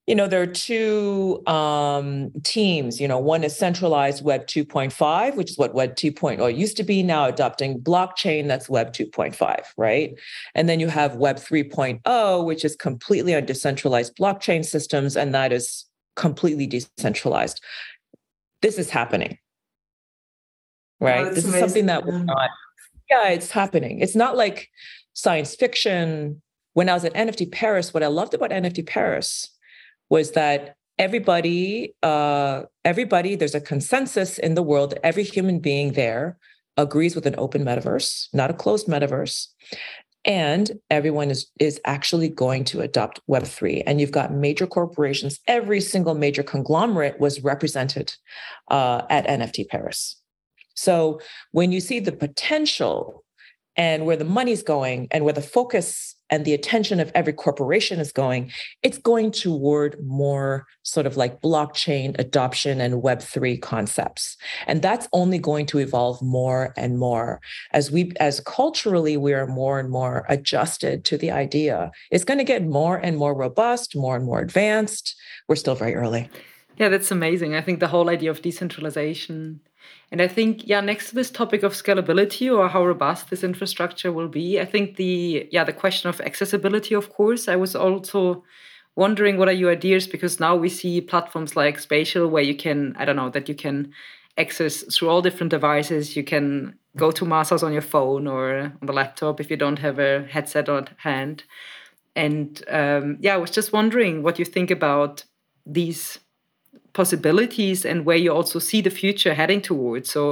you 0.08 0.14
know 0.14 0.26
there 0.26 0.40
are 0.40 0.46
two 0.46 1.42
um, 1.46 2.30
teams 2.42 2.98
you 2.98 3.06
know 3.06 3.18
one 3.18 3.44
is 3.44 3.54
centralized 3.54 4.24
web 4.24 4.46
2.5 4.46 5.36
which 5.36 5.50
is 5.50 5.58
what 5.58 5.74
web 5.74 5.94
2.0 5.96 6.56
used 6.56 6.78
to 6.78 6.82
be 6.82 7.02
now 7.02 7.26
adopting 7.26 7.78
blockchain 7.78 8.48
that's 8.48 8.70
web 8.70 8.94
2.5 8.94 9.64
right? 9.76 10.18
And 10.54 10.66
then 10.66 10.80
you 10.80 10.88
have 10.88 11.16
web 11.16 11.36
3.0 11.36 12.44
which 12.46 12.64
is 12.64 12.74
completely 12.74 13.34
on 13.34 13.44
decentralized 13.44 14.16
blockchain 14.16 14.64
systems 14.64 15.14
and 15.14 15.34
that 15.34 15.52
is 15.52 15.84
completely 16.16 16.66
decentralized. 16.66 17.62
This 18.62 18.78
is 18.78 18.88
happening. 18.88 19.38
Right? 21.00 21.26
oh, 21.26 21.34
this 21.34 21.44
amazing. 21.44 21.54
is 21.54 21.60
something 21.60 21.86
that 21.86 22.06
we're 22.06 22.24
not 22.24 22.50
yeah 23.10 23.28
it's 23.28 23.50
happening. 23.50 24.00
It's 24.00 24.16
not 24.16 24.38
like 24.38 24.70
science 25.12 25.54
fiction. 25.54 26.40
When 26.72 26.88
i 26.88 26.94
was 26.94 27.04
at 27.04 27.12
nft 27.14 27.50
paris 27.50 27.92
what 27.92 28.04
i 28.04 28.06
loved 28.06 28.34
about 28.34 28.50
nft 28.50 28.86
paris 28.86 29.50
was 30.10 30.32
that 30.32 30.76
everybody 30.98 31.94
uh, 32.02 32.62
everybody 32.84 33.34
there's 33.34 33.54
a 33.54 33.60
consensus 33.60 34.38
in 34.38 34.54
the 34.54 34.62
world 34.62 34.94
every 35.02 35.22
human 35.22 35.58
being 35.60 35.92
there 35.92 36.36
agrees 36.76 37.14
with 37.14 37.26
an 37.26 37.34
open 37.38 37.64
metaverse 37.64 38.28
not 38.32 38.50
a 38.50 38.54
closed 38.54 38.86
metaverse. 38.86 39.48
And 40.24 40.72
everyone 40.90 41.30
is 41.30 41.46
is 41.60 41.80
actually 41.84 42.28
going 42.28 42.64
to 42.64 42.80
adopt 42.80 43.20
web3 43.30 43.84
and 43.86 44.00
you've 44.00 44.10
got 44.10 44.32
major 44.32 44.66
corporations 44.66 45.38
every 45.46 45.80
single 45.80 46.14
major 46.14 46.42
conglomerate 46.42 47.20
was 47.20 47.42
represented 47.44 48.14
uh, 48.70 49.02
at 49.08 49.26
nft 49.26 49.68
paris. 49.68 50.16
So 50.74 51.20
when 51.52 51.72
you 51.72 51.80
see 51.80 52.00
the 52.00 52.12
potential 52.12 53.24
and 53.76 54.06
where 54.06 54.16
the 54.16 54.24
money's 54.24 54.62
going 54.62 55.08
and 55.12 55.24
where 55.24 55.32
the 55.32 55.40
focus 55.40 56.16
and 56.30 56.44
the 56.44 56.54
attention 56.54 57.00
of 57.00 57.10
every 57.14 57.32
corporation 57.32 58.00
is 58.00 58.12
going, 58.12 58.50
it's 58.82 58.98
going 58.98 59.30
toward 59.30 59.96
more 60.04 60.66
sort 60.82 61.06
of 61.06 61.16
like 61.16 61.40
blockchain 61.40 62.18
adoption 62.18 62.80
and 62.80 63.02
Web3 63.02 63.60
concepts. 63.60 64.36
And 64.66 64.82
that's 64.82 65.08
only 65.12 65.38
going 65.38 65.66
to 65.66 65.78
evolve 65.78 66.20
more 66.22 66.72
and 66.76 66.98
more 66.98 67.40
as 67.72 67.90
we, 67.90 68.12
as 68.20 68.40
culturally, 68.40 69.16
we 69.16 69.34
are 69.34 69.46
more 69.46 69.78
and 69.78 69.90
more 69.90 70.24
adjusted 70.28 71.04
to 71.06 71.18
the 71.18 71.30
idea. 71.30 71.90
It's 72.10 72.24
going 72.24 72.38
to 72.38 72.44
get 72.44 72.66
more 72.66 72.96
and 72.96 73.16
more 73.16 73.34
robust, 73.34 73.96
more 73.96 74.16
and 74.16 74.24
more 74.24 74.40
advanced. 74.40 75.14
We're 75.48 75.56
still 75.56 75.74
very 75.74 75.94
early. 75.94 76.28
Yeah, 76.76 76.88
that's 76.88 77.10
amazing. 77.10 77.54
I 77.54 77.60
think 77.60 77.80
the 77.80 77.88
whole 77.88 78.08
idea 78.08 78.30
of 78.30 78.40
decentralization 78.40 79.60
and 80.10 80.22
I 80.22 80.28
think, 80.28 80.66
yeah, 80.66 80.80
next 80.80 81.10
to 81.10 81.14
this 81.14 81.30
topic 81.30 81.62
of 81.62 81.74
scalability 81.74 82.50
or 82.54 82.68
how 82.68 82.84
robust 82.84 83.28
this 83.28 83.44
infrastructure 83.44 84.10
will 84.10 84.28
be, 84.28 84.58
I 84.58 84.64
think 84.64 84.96
the 84.96 85.46
yeah 85.52 85.64
the 85.64 85.72
question 85.72 86.08
of 86.08 86.20
accessibility, 86.22 86.94
of 86.94 87.12
course, 87.12 87.46
I 87.46 87.56
was 87.56 87.76
also 87.76 88.44
wondering 88.96 89.36
what 89.36 89.48
are 89.48 89.52
your 89.52 89.70
ideas 89.70 90.06
because 90.06 90.40
now 90.40 90.56
we 90.56 90.68
see 90.68 91.00
platforms 91.00 91.54
like 91.56 91.78
Spatial 91.78 92.26
where 92.28 92.42
you 92.42 92.54
can 92.54 92.96
I 92.98 93.04
don't 93.04 93.16
know 93.16 93.30
that 93.30 93.48
you 93.48 93.54
can 93.54 93.92
access 94.38 94.82
through 94.94 95.10
all 95.10 95.20
different 95.20 95.50
devices. 95.50 96.16
You 96.16 96.24
can 96.24 96.78
go 96.96 97.10
to 97.10 97.24
Mars 97.26 97.50
House 97.50 97.62
on 97.62 97.72
your 97.72 97.82
phone 97.82 98.26
or 98.26 98.72
on 98.80 98.86
the 98.86 98.92
laptop 98.92 99.40
if 99.40 99.50
you 99.50 99.56
don't 99.56 99.78
have 99.78 99.98
a 99.98 100.24
headset 100.30 100.68
on 100.70 100.88
hand. 100.96 101.44
And 102.16 102.62
um, 102.68 103.18
yeah, 103.20 103.34
I 103.34 103.36
was 103.38 103.50
just 103.50 103.72
wondering 103.72 104.22
what 104.22 104.38
you 104.38 104.44
think 104.44 104.70
about 104.70 105.24
these 105.66 106.18
possibilities 107.00 107.84
and 107.90 108.04
where 108.04 108.20
you 108.24 108.30
also 108.38 108.58
see 108.58 108.80
the 108.82 108.90
future 109.02 109.32
heading 109.40 109.62
towards. 109.70 110.10
So, 110.10 110.22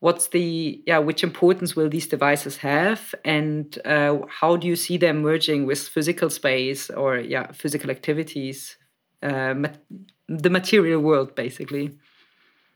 what's 0.00 0.28
the 0.36 0.82
yeah, 0.90 1.00
which 1.08 1.22
importance 1.30 1.76
will 1.76 1.90
these 1.90 2.08
devices 2.16 2.56
have, 2.70 3.00
and 3.24 3.66
uh, 3.84 4.12
how 4.40 4.56
do 4.60 4.66
you 4.66 4.76
see 4.76 4.96
them 4.98 5.16
merging 5.30 5.66
with 5.66 5.80
physical 5.96 6.30
space 6.30 6.82
or 7.02 7.10
yeah, 7.34 7.46
physical 7.62 7.90
activities, 7.90 8.76
uh, 9.22 9.54
the 10.44 10.50
material 10.58 11.00
world, 11.08 11.34
basically? 11.34 11.86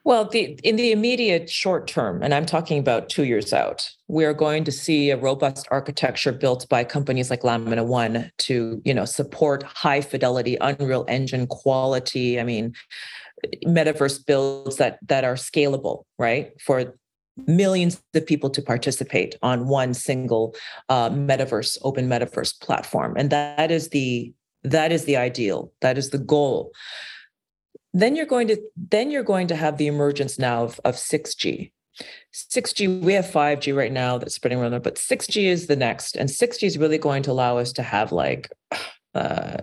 Well, 0.03 0.25
the, 0.25 0.59
in 0.65 0.77
the 0.77 0.93
immediate 0.93 1.51
short 1.51 1.87
term, 1.87 2.23
and 2.23 2.33
I'm 2.33 2.47
talking 2.47 2.79
about 2.79 3.11
two 3.11 3.25
years 3.25 3.53
out, 3.53 3.87
we 4.09 4.25
are 4.25 4.33
going 4.33 4.65
to 4.65 4.73
see 4.73 5.11
a 5.11 5.17
robust 5.17 5.69
architecture 5.71 6.33
built 6.33 6.67
by 6.71 6.85
companies 6.85 7.29
like 7.29 7.45
Lamina 7.45 7.85
One 7.85 8.31
to, 8.39 8.81
you 8.83 8.95
know, 8.95 9.05
support 9.05 9.63
high 9.63 10.01
fidelity 10.01 10.57
Unreal 10.63 11.05
Engine 11.07 11.47
quality. 11.47 12.41
I 12.41 12.45
mean, 12.45 12.73
metaverse 13.67 14.25
builds 14.25 14.77
that 14.77 14.99
that 15.09 15.25
are 15.25 15.35
scalable, 15.35 16.05
right? 16.19 16.53
For 16.61 16.95
millions 17.47 18.03
of 18.15 18.27
people 18.27 18.51
to 18.51 18.63
participate 18.63 19.37
on 19.43 19.67
one 19.67 19.95
single 19.95 20.55
uh, 20.89 21.11
metaverse, 21.11 21.79
open 21.83 22.09
metaverse 22.09 22.61
platform, 22.61 23.15
and 23.17 23.31
that 23.31 23.71
is 23.71 23.89
the 23.91 24.33
that 24.63 24.93
is 24.93 25.05
the 25.05 25.17
ideal. 25.17 25.73
That 25.81 25.97
is 25.99 26.11
the 26.11 26.19
goal. 26.19 26.73
Then 27.93 28.15
you're 28.15 28.27
going 28.27 28.49
to 28.49 28.61
then 28.77 29.11
you're 29.11 29.23
going 29.23 29.49
to 29.49 29.57
have 29.57 29.79
the 29.79 29.87
emergence 29.87 30.39
now 30.39 30.65
of, 30.65 30.81
of 30.85 30.95
6G. 30.95 31.73
6G, 32.33 33.03
we 33.03 33.13
have 33.15 33.27
5G 33.27 33.77
right 33.77 33.93
now 33.93 34.17
that's 34.17 34.35
spreading 34.35 34.59
around 34.59 34.83
but 34.83 34.95
6G 34.95 35.45
is 35.45 35.67
the 35.67 35.77
next. 35.77 36.17
And 36.17 36.29
6G 36.29 36.63
is 36.63 36.79
really 36.79 36.99
going 36.99 37.23
to 37.25 37.33
allow 37.33 37.59
us 37.59 37.73
to 37.75 37.83
have 37.83 38.13
like 38.13 38.51
uh, 39.15 39.59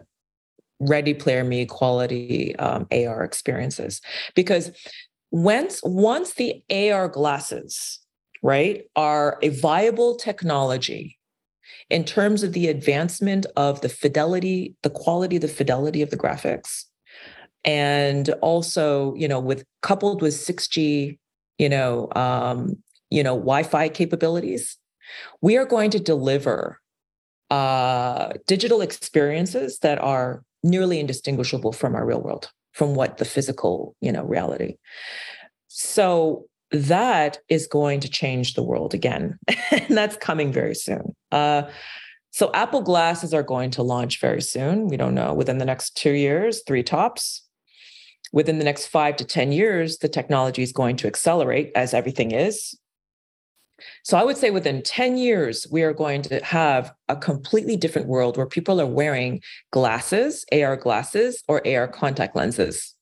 ready 0.79 1.13
player 1.13 1.43
me 1.43 1.65
quality 1.65 2.55
um, 2.57 2.87
AR 2.91 3.23
experiences. 3.23 4.01
Because 4.35 4.71
once 5.31 5.81
once 5.83 6.33
the 6.33 6.63
AR 6.69 7.07
glasses, 7.07 7.99
right, 8.43 8.83
are 8.95 9.37
a 9.41 9.49
viable 9.49 10.15
technology 10.15 11.17
in 11.89 12.03
terms 12.03 12.43
of 12.43 12.53
the 12.53 12.67
advancement 12.67 13.45
of 13.55 13.81
the 13.81 13.89
fidelity, 13.89 14.75
the 14.83 14.89
quality, 14.89 15.37
the 15.37 15.47
fidelity 15.47 16.01
of 16.01 16.09
the 16.09 16.17
graphics, 16.17 16.83
and 17.63 18.29
also, 18.41 19.13
you 19.15 19.27
know, 19.27 19.39
with 19.39 19.65
coupled 19.81 20.21
with 20.21 20.33
6G, 20.33 21.17
you 21.57 21.69
know, 21.69 22.09
um, 22.15 22.81
you 23.09 23.23
know, 23.23 23.35
Wi-Fi 23.35 23.89
capabilities, 23.89 24.77
we 25.41 25.57
are 25.57 25.65
going 25.65 25.89
to 25.91 25.99
deliver 25.99 26.79
uh, 27.49 28.33
digital 28.45 28.81
experiences 28.81 29.79
that 29.79 29.99
are 29.99 30.43
nearly 30.63 30.99
indistinguishable 30.99 31.73
from 31.73 31.95
our 31.95 32.05
real 32.05 32.21
world, 32.21 32.51
from 32.73 32.95
what 32.95 33.17
the 33.17 33.25
physical, 33.25 33.95
you 34.01 34.11
know, 34.11 34.23
reality. 34.23 34.75
So 35.67 36.45
that 36.71 37.39
is 37.49 37.67
going 37.67 38.01
to 38.01 38.09
change 38.09 38.53
the 38.53 38.63
world 38.63 38.93
again, 38.93 39.37
and 39.71 39.97
that's 39.97 40.17
coming 40.17 40.51
very 40.51 40.75
soon. 40.75 41.15
Uh, 41.31 41.63
so 42.31 42.51
Apple 42.53 42.81
glasses 42.81 43.33
are 43.33 43.43
going 43.43 43.71
to 43.71 43.83
launch 43.83 44.19
very 44.19 44.41
soon. 44.41 44.87
We 44.87 44.97
don't 44.97 45.15
know 45.15 45.33
within 45.33 45.57
the 45.57 45.65
next 45.65 45.95
two 45.95 46.11
years, 46.11 46.61
three 46.67 46.83
tops. 46.83 47.43
Within 48.33 48.59
the 48.59 48.65
next 48.65 48.87
five 48.87 49.15
to 49.17 49.25
10 49.25 49.53
years, 49.53 49.99
the 49.99 50.09
technology 50.09 50.61
is 50.61 50.73
going 50.73 50.97
to 50.97 51.07
accelerate 51.07 51.71
as 51.75 51.93
everything 51.93 52.31
is. 52.31 52.77
So 54.03 54.17
I 54.17 54.23
would 54.23 54.37
say 54.37 54.49
within 54.49 54.81
10 54.81 55.17
years, 55.17 55.67
we 55.71 55.83
are 55.83 55.93
going 55.93 56.21
to 56.23 56.43
have 56.43 56.93
a 57.09 57.15
completely 57.15 57.75
different 57.75 58.07
world 58.07 58.37
where 58.37 58.47
people 58.47 58.81
are 58.81 58.87
wearing 58.87 59.41
glasses, 59.71 60.45
AR 60.51 60.77
glasses, 60.77 61.43
or 61.47 61.65
AR 61.67 61.87
contact 61.87 62.35
lenses. 62.35 62.95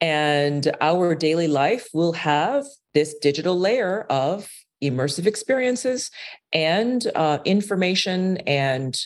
And 0.00 0.70
our 0.80 1.14
daily 1.14 1.48
life 1.48 1.88
will 1.92 2.12
have 2.12 2.64
this 2.94 3.14
digital 3.14 3.58
layer 3.58 4.02
of 4.08 4.48
immersive 4.82 5.26
experiences 5.26 6.10
and 6.52 7.06
uh, 7.14 7.38
information. 7.44 8.36
And 8.46 8.98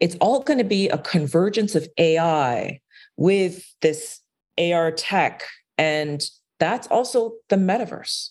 it's 0.00 0.16
all 0.20 0.40
going 0.40 0.58
to 0.58 0.64
be 0.64 0.88
a 0.88 0.98
convergence 0.98 1.74
of 1.74 1.86
AI 1.98 2.80
with 3.16 3.64
this 3.82 4.20
AR 4.58 4.90
tech. 4.90 5.44
And 5.76 6.22
that's 6.58 6.86
also 6.88 7.34
the 7.48 7.56
metaverse 7.56 8.30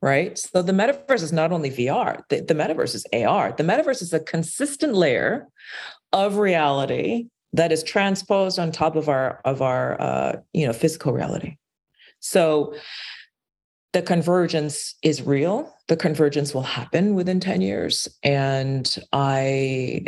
right? 0.00 0.38
So 0.38 0.62
the 0.62 0.72
metaverse 0.72 1.22
is 1.22 1.32
not 1.32 1.52
only 1.52 1.70
VR, 1.70 2.22
the, 2.28 2.40
the 2.40 2.54
metaverse 2.54 2.94
is 2.94 3.06
AR. 3.12 3.52
The 3.52 3.64
metaverse 3.64 4.02
is 4.02 4.12
a 4.12 4.20
consistent 4.20 4.94
layer 4.94 5.48
of 6.12 6.36
reality 6.36 7.26
that 7.52 7.72
is 7.72 7.82
transposed 7.82 8.58
on 8.58 8.70
top 8.70 8.94
of 8.94 9.08
our 9.08 9.40
of 9.44 9.62
our 9.62 10.00
uh, 10.00 10.36
you 10.52 10.66
know 10.66 10.72
physical 10.72 11.12
reality. 11.12 11.56
So 12.20 12.74
the 13.92 14.02
convergence 14.02 14.94
is 15.02 15.22
real. 15.22 15.74
The 15.88 15.96
convergence 15.96 16.52
will 16.52 16.62
happen 16.62 17.14
within 17.14 17.40
10 17.40 17.62
years. 17.62 18.06
And 18.22 18.96
I, 19.12 20.04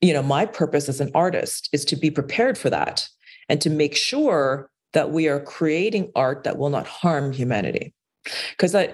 you 0.00 0.12
know, 0.12 0.22
my 0.22 0.44
purpose 0.44 0.88
as 0.88 1.00
an 1.00 1.10
artist 1.14 1.68
is 1.72 1.84
to 1.86 1.96
be 1.96 2.10
prepared 2.10 2.58
for 2.58 2.68
that 2.70 3.08
and 3.48 3.60
to 3.62 3.70
make 3.70 3.96
sure 3.96 4.70
that 4.92 5.10
we 5.10 5.28
are 5.28 5.40
creating 5.40 6.12
art 6.14 6.44
that 6.44 6.58
will 6.58 6.68
not 6.68 6.86
harm 6.86 7.32
humanity. 7.32 7.94
Because 8.50 8.74
I, 8.74 8.92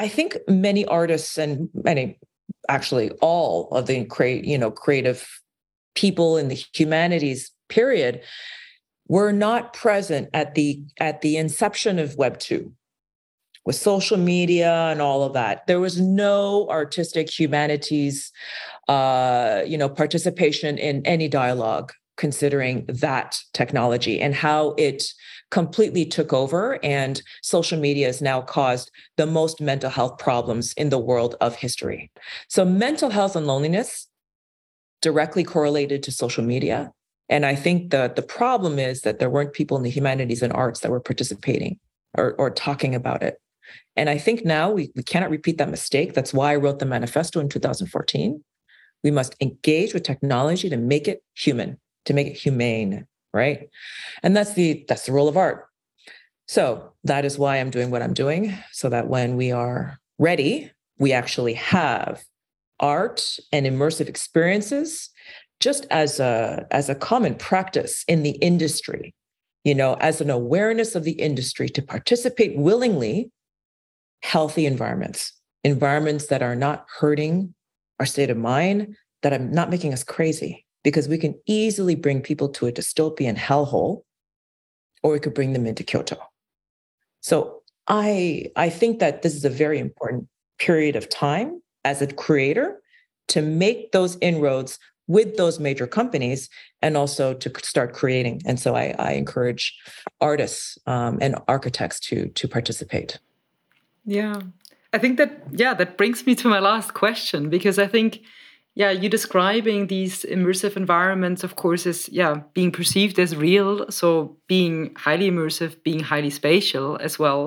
I 0.00 0.08
think 0.08 0.38
many 0.48 0.86
artists 0.86 1.36
and 1.36 1.68
many, 1.74 2.18
actually 2.70 3.10
all 3.20 3.68
of 3.68 3.86
the 3.86 4.06
create, 4.06 4.46
you 4.46 4.56
know, 4.56 4.70
creative 4.70 5.28
people 5.94 6.38
in 6.38 6.48
the 6.48 6.64
humanities 6.72 7.52
period 7.68 8.22
were 9.08 9.30
not 9.30 9.74
present 9.74 10.30
at 10.32 10.54
the 10.54 10.82
at 10.98 11.20
the 11.20 11.36
inception 11.36 11.98
of 11.98 12.16
Web 12.16 12.38
2 12.38 12.72
with 13.66 13.76
social 13.76 14.16
media 14.16 14.72
and 14.72 15.02
all 15.02 15.22
of 15.22 15.34
that. 15.34 15.66
There 15.66 15.80
was 15.80 16.00
no 16.00 16.66
artistic 16.70 17.28
humanities, 17.28 18.32
uh, 18.88 19.64
you 19.66 19.76
know, 19.76 19.90
participation 19.90 20.78
in 20.78 21.04
any 21.04 21.28
dialogue 21.28 21.92
considering 22.16 22.86
that 22.88 23.38
technology 23.52 24.18
and 24.18 24.34
how 24.34 24.70
it 24.78 25.04
completely 25.50 26.06
took 26.06 26.32
over 26.32 26.78
and 26.84 27.22
social 27.42 27.78
media 27.78 28.06
has 28.06 28.22
now 28.22 28.40
caused 28.40 28.90
the 29.16 29.26
most 29.26 29.60
mental 29.60 29.90
health 29.90 30.18
problems 30.18 30.72
in 30.74 30.90
the 30.90 30.98
world 30.98 31.36
of 31.40 31.56
history. 31.56 32.10
So 32.48 32.64
mental 32.64 33.10
health 33.10 33.36
and 33.36 33.46
loneliness 33.46 34.06
directly 35.02 35.44
correlated 35.44 36.02
to 36.02 36.12
social 36.12 36.44
media 36.44 36.92
and 37.28 37.46
i 37.46 37.54
think 37.54 37.90
the 37.90 38.12
the 38.14 38.22
problem 38.22 38.78
is 38.78 39.00
that 39.00 39.18
there 39.18 39.30
weren't 39.30 39.54
people 39.54 39.76
in 39.76 39.82
the 39.82 39.90
humanities 39.90 40.42
and 40.42 40.52
arts 40.52 40.80
that 40.80 40.90
were 40.90 41.00
participating 41.00 41.78
or, 42.18 42.34
or 42.34 42.50
talking 42.50 42.94
about 42.94 43.22
it. 43.22 43.40
And 43.96 44.10
i 44.10 44.18
think 44.18 44.44
now 44.44 44.70
we, 44.70 44.90
we 44.94 45.02
cannot 45.02 45.30
repeat 45.30 45.58
that 45.58 45.70
mistake. 45.70 46.12
That's 46.12 46.34
why 46.34 46.52
i 46.52 46.56
wrote 46.56 46.80
the 46.80 46.86
manifesto 46.86 47.40
in 47.40 47.48
2014 47.48 48.44
we 49.02 49.10
must 49.10 49.34
engage 49.40 49.94
with 49.94 50.02
technology 50.02 50.68
to 50.68 50.76
make 50.76 51.08
it 51.08 51.22
human 51.34 51.78
to 52.04 52.12
make 52.12 52.26
it 52.26 52.36
humane 52.36 53.06
right? 53.32 53.68
And 54.22 54.36
that's 54.36 54.54
the 54.54 54.84
that's 54.88 55.06
the 55.06 55.12
rule 55.12 55.28
of 55.28 55.36
art. 55.36 55.66
So 56.46 56.90
that 57.04 57.24
is 57.24 57.38
why 57.38 57.56
i'm 57.56 57.70
doing 57.70 57.90
what 57.90 58.02
i'm 58.02 58.12
doing 58.12 58.56
so 58.72 58.88
that 58.88 59.08
when 59.08 59.36
we 59.36 59.52
are 59.52 59.98
ready 60.18 60.70
we 60.98 61.12
actually 61.12 61.54
have 61.54 62.22
art 62.78 63.38
and 63.52 63.66
immersive 63.66 64.08
experiences 64.08 65.10
just 65.60 65.86
as 65.90 66.20
a 66.20 66.66
as 66.70 66.88
a 66.88 66.94
common 66.94 67.34
practice 67.34 68.04
in 68.08 68.22
the 68.22 68.36
industry 68.42 69.14
you 69.64 69.74
know 69.74 69.94
as 69.94 70.20
an 70.20 70.30
awareness 70.30 70.94
of 70.94 71.04
the 71.04 71.12
industry 71.12 71.68
to 71.68 71.82
participate 71.82 72.56
willingly 72.56 73.30
healthy 74.22 74.66
environments 74.66 75.32
environments 75.64 76.26
that 76.26 76.42
are 76.42 76.56
not 76.56 76.86
hurting 76.98 77.54
our 77.98 78.06
state 78.06 78.30
of 78.30 78.36
mind 78.36 78.96
that 79.22 79.32
are 79.32 79.38
not 79.38 79.70
making 79.70 79.92
us 79.92 80.04
crazy 80.04 80.64
because 80.82 81.08
we 81.08 81.18
can 81.18 81.34
easily 81.46 81.94
bring 81.94 82.20
people 82.20 82.48
to 82.48 82.66
a 82.66 82.72
dystopian 82.72 83.36
hellhole 83.36 84.02
or 85.02 85.12
we 85.12 85.20
could 85.20 85.34
bring 85.34 85.52
them 85.52 85.66
into 85.66 85.84
Kyoto. 85.84 86.18
So 87.20 87.62
I 87.88 88.50
I 88.56 88.70
think 88.70 88.98
that 89.00 89.22
this 89.22 89.34
is 89.34 89.44
a 89.44 89.50
very 89.50 89.78
important 89.78 90.28
period 90.58 90.96
of 90.96 91.08
time 91.08 91.62
as 91.84 92.02
a 92.02 92.06
creator 92.06 92.80
to 93.28 93.42
make 93.42 93.92
those 93.92 94.16
inroads 94.20 94.78
with 95.06 95.36
those 95.36 95.58
major 95.58 95.86
companies 95.86 96.48
and 96.82 96.96
also 96.96 97.34
to 97.34 97.52
start 97.62 97.92
creating. 97.92 98.40
And 98.46 98.60
so 98.60 98.76
I, 98.76 98.94
I 98.98 99.12
encourage 99.12 99.76
artists 100.20 100.78
um, 100.86 101.18
and 101.20 101.36
architects 101.48 101.98
to 102.00 102.28
to 102.28 102.48
participate. 102.48 103.18
Yeah, 104.04 104.40
I 104.92 104.98
think 104.98 105.18
that 105.18 105.42
yeah 105.52 105.74
that 105.74 105.96
brings 105.96 106.26
me 106.26 106.34
to 106.36 106.48
my 106.48 106.60
last 106.60 106.94
question 106.94 107.50
because 107.50 107.78
I 107.78 107.86
think 107.86 108.22
yeah 108.80 108.92
you 109.02 109.08
describing 109.10 109.88
these 109.88 110.16
immersive 110.36 110.74
environments 110.84 111.44
of 111.44 111.52
course 111.62 111.84
is 111.92 112.08
yeah 112.20 112.34
being 112.54 112.72
perceived 112.72 113.18
as 113.18 113.36
real. 113.36 113.72
So 113.90 114.36
being 114.54 114.74
highly 115.06 115.26
immersive 115.30 115.72
being 115.82 116.02
highly 116.12 116.30
spatial 116.30 116.88
as 117.08 117.18
well. 117.18 117.42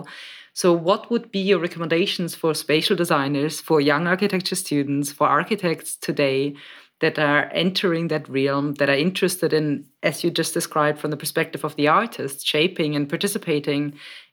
So 0.61 0.67
what 0.89 1.09
would 1.09 1.31
be 1.31 1.39
your 1.39 1.59
recommendations 1.67 2.35
for 2.35 2.53
spatial 2.53 2.95
designers 2.95 3.59
for 3.67 3.81
young 3.81 4.05
architecture 4.05 4.59
students 4.65 5.11
for 5.11 5.27
architects 5.27 5.95
today 6.07 6.55
that 6.99 7.17
are 7.17 7.49
entering 7.63 8.09
that 8.09 8.29
realm 8.29 8.75
that 8.79 8.89
are 8.89 9.03
interested 9.07 9.51
in 9.59 9.65
as 10.03 10.23
you 10.23 10.29
just 10.29 10.53
described 10.53 10.99
from 10.99 11.11
the 11.11 11.21
perspective 11.23 11.63
of 11.65 11.75
the 11.75 11.87
artist 11.87 12.45
shaping 12.45 12.95
and 12.95 13.09
participating 13.09 13.83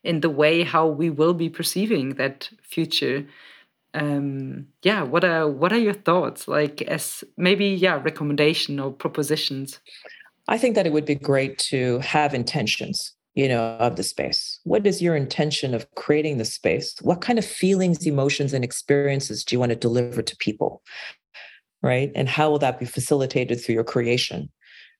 in 0.04 0.20
the 0.20 0.34
way 0.40 0.64
how 0.74 0.86
we 1.00 1.08
will 1.08 1.34
be 1.34 1.48
perceiving 1.48 2.06
that 2.20 2.50
future 2.74 3.24
um 3.94 4.66
yeah 4.82 5.02
what 5.02 5.24
are 5.24 5.48
what 5.48 5.72
are 5.72 5.78
your 5.78 5.94
thoughts? 5.94 6.48
Like 6.48 6.82
as 6.82 7.24
maybe 7.36 7.66
yeah 7.66 8.00
recommendation 8.02 8.78
or 8.80 8.92
propositions. 8.92 9.80
I 10.48 10.58
think 10.58 10.74
that 10.74 10.86
it 10.86 10.92
would 10.92 11.06
be 11.06 11.14
great 11.14 11.58
to 11.70 11.98
have 12.00 12.34
intentions 12.34 13.14
you 13.34 13.48
know 13.48 13.76
of 13.78 13.96
the 13.96 14.02
space. 14.02 14.60
What 14.64 14.86
is 14.86 15.02
your 15.02 15.16
intention 15.16 15.74
of 15.74 15.86
creating 15.94 16.38
the 16.38 16.44
space? 16.44 16.94
What 17.02 17.20
kind 17.20 17.38
of 17.38 17.44
feelings 17.44 18.06
emotions 18.06 18.52
and 18.52 18.64
experiences 18.64 19.44
do 19.44 19.54
you 19.54 19.60
want 19.60 19.70
to 19.70 19.76
deliver 19.76 20.22
to 20.22 20.36
people 20.36 20.82
right? 21.82 22.12
And 22.14 22.28
how 22.28 22.50
will 22.50 22.58
that 22.58 22.78
be 22.78 22.84
facilitated 22.84 23.58
through 23.58 23.74
your 23.74 23.84
creation? 23.84 24.50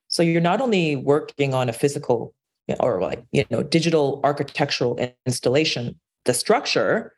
So 0.08 0.22
you're 0.22 0.40
not 0.40 0.62
only 0.62 0.96
working 0.96 1.52
on 1.52 1.68
a 1.68 1.74
physical 1.74 2.34
or 2.78 3.00
like 3.00 3.24
you 3.32 3.44
know 3.50 3.62
digital 3.62 4.20
architectural 4.22 4.98
installation 5.26 5.98
the 6.24 6.34
structure 6.34 7.12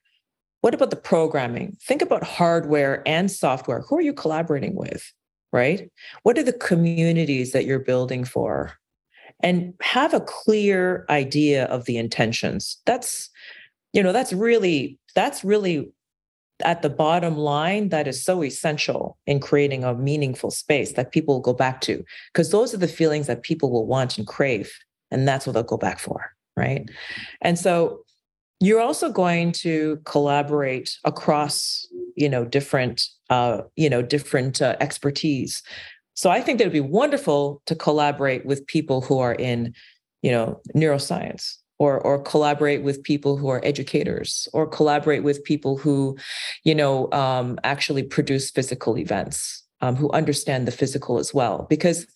what 0.62 0.74
about 0.74 0.90
the 0.90 0.96
programming? 0.96 1.76
Think 1.82 2.02
about 2.02 2.24
hardware 2.24 3.02
and 3.06 3.30
software. 3.30 3.82
Who 3.82 3.98
are 3.98 4.02
you 4.02 4.14
collaborating 4.14 4.74
with? 4.74 5.12
Right? 5.52 5.90
What 6.22 6.38
are 6.38 6.42
the 6.42 6.52
communities 6.52 7.52
that 7.52 7.66
you're 7.66 7.80
building 7.80 8.24
for? 8.24 8.72
And 9.40 9.74
have 9.82 10.14
a 10.14 10.20
clear 10.20 11.04
idea 11.10 11.64
of 11.66 11.84
the 11.84 11.98
intentions. 11.98 12.80
That's, 12.86 13.28
you 13.92 14.02
know, 14.02 14.12
that's 14.12 14.32
really, 14.32 14.98
that's 15.16 15.42
really 15.42 15.92
at 16.64 16.82
the 16.82 16.90
bottom 16.90 17.36
line 17.36 17.88
that 17.88 18.06
is 18.06 18.24
so 18.24 18.42
essential 18.44 19.18
in 19.26 19.40
creating 19.40 19.82
a 19.82 19.94
meaningful 19.94 20.52
space 20.52 20.92
that 20.92 21.10
people 21.10 21.34
will 21.34 21.42
go 21.42 21.52
back 21.52 21.80
to 21.80 22.04
because 22.32 22.52
those 22.52 22.72
are 22.72 22.78
the 22.78 22.86
feelings 22.86 23.26
that 23.26 23.42
people 23.42 23.70
will 23.70 23.86
want 23.86 24.16
and 24.16 24.28
crave 24.28 24.72
and 25.10 25.26
that's 25.26 25.44
what 25.44 25.54
they'll 25.54 25.62
go 25.64 25.76
back 25.76 25.98
for 25.98 26.32
right 26.56 26.88
and 27.40 27.58
so 27.58 28.04
you're 28.62 28.80
also 28.80 29.10
going 29.10 29.52
to 29.52 30.00
collaborate 30.04 30.98
across 31.04 31.86
you 32.16 32.28
know 32.28 32.44
different 32.44 33.08
uh, 33.30 33.62
you 33.76 33.90
know 33.90 34.02
different 34.02 34.62
uh, 34.62 34.76
expertise 34.80 35.62
so 36.14 36.30
i 36.30 36.40
think 36.40 36.58
that 36.58 36.64
would 36.64 36.72
be 36.72 36.80
wonderful 36.80 37.62
to 37.66 37.74
collaborate 37.74 38.46
with 38.46 38.66
people 38.66 39.00
who 39.00 39.18
are 39.18 39.34
in 39.34 39.74
you 40.22 40.30
know 40.30 40.60
neuroscience 40.74 41.56
or 41.78 42.00
or 42.00 42.22
collaborate 42.22 42.82
with 42.82 43.02
people 43.02 43.36
who 43.36 43.48
are 43.48 43.60
educators 43.64 44.48
or 44.52 44.66
collaborate 44.66 45.24
with 45.24 45.42
people 45.44 45.76
who 45.76 46.16
you 46.64 46.74
know 46.74 47.10
um, 47.12 47.58
actually 47.64 48.02
produce 48.02 48.50
physical 48.50 48.96
events 48.96 49.62
um, 49.82 49.96
who 49.96 50.10
understand 50.12 50.66
the 50.66 50.72
physical 50.72 51.18
as 51.18 51.34
well. 51.34 51.66
Because, 51.68 52.06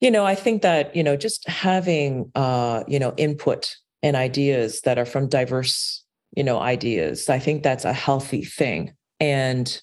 you 0.00 0.10
know, 0.10 0.24
I 0.24 0.34
think 0.34 0.62
that, 0.62 0.94
you 0.94 1.02
know, 1.02 1.16
just 1.16 1.48
having, 1.48 2.30
uh, 2.34 2.84
you 2.86 2.98
know, 2.98 3.14
input 3.16 3.76
and 4.04 4.16
ideas 4.16 4.82
that 4.82 4.98
are 4.98 5.06
from 5.06 5.26
diverse, 5.28 6.04
you 6.36 6.44
know, 6.44 6.60
ideas, 6.60 7.30
I 7.30 7.38
think 7.38 7.62
that's 7.62 7.86
a 7.86 7.92
healthy 7.94 8.44
thing. 8.44 8.92
And 9.18 9.80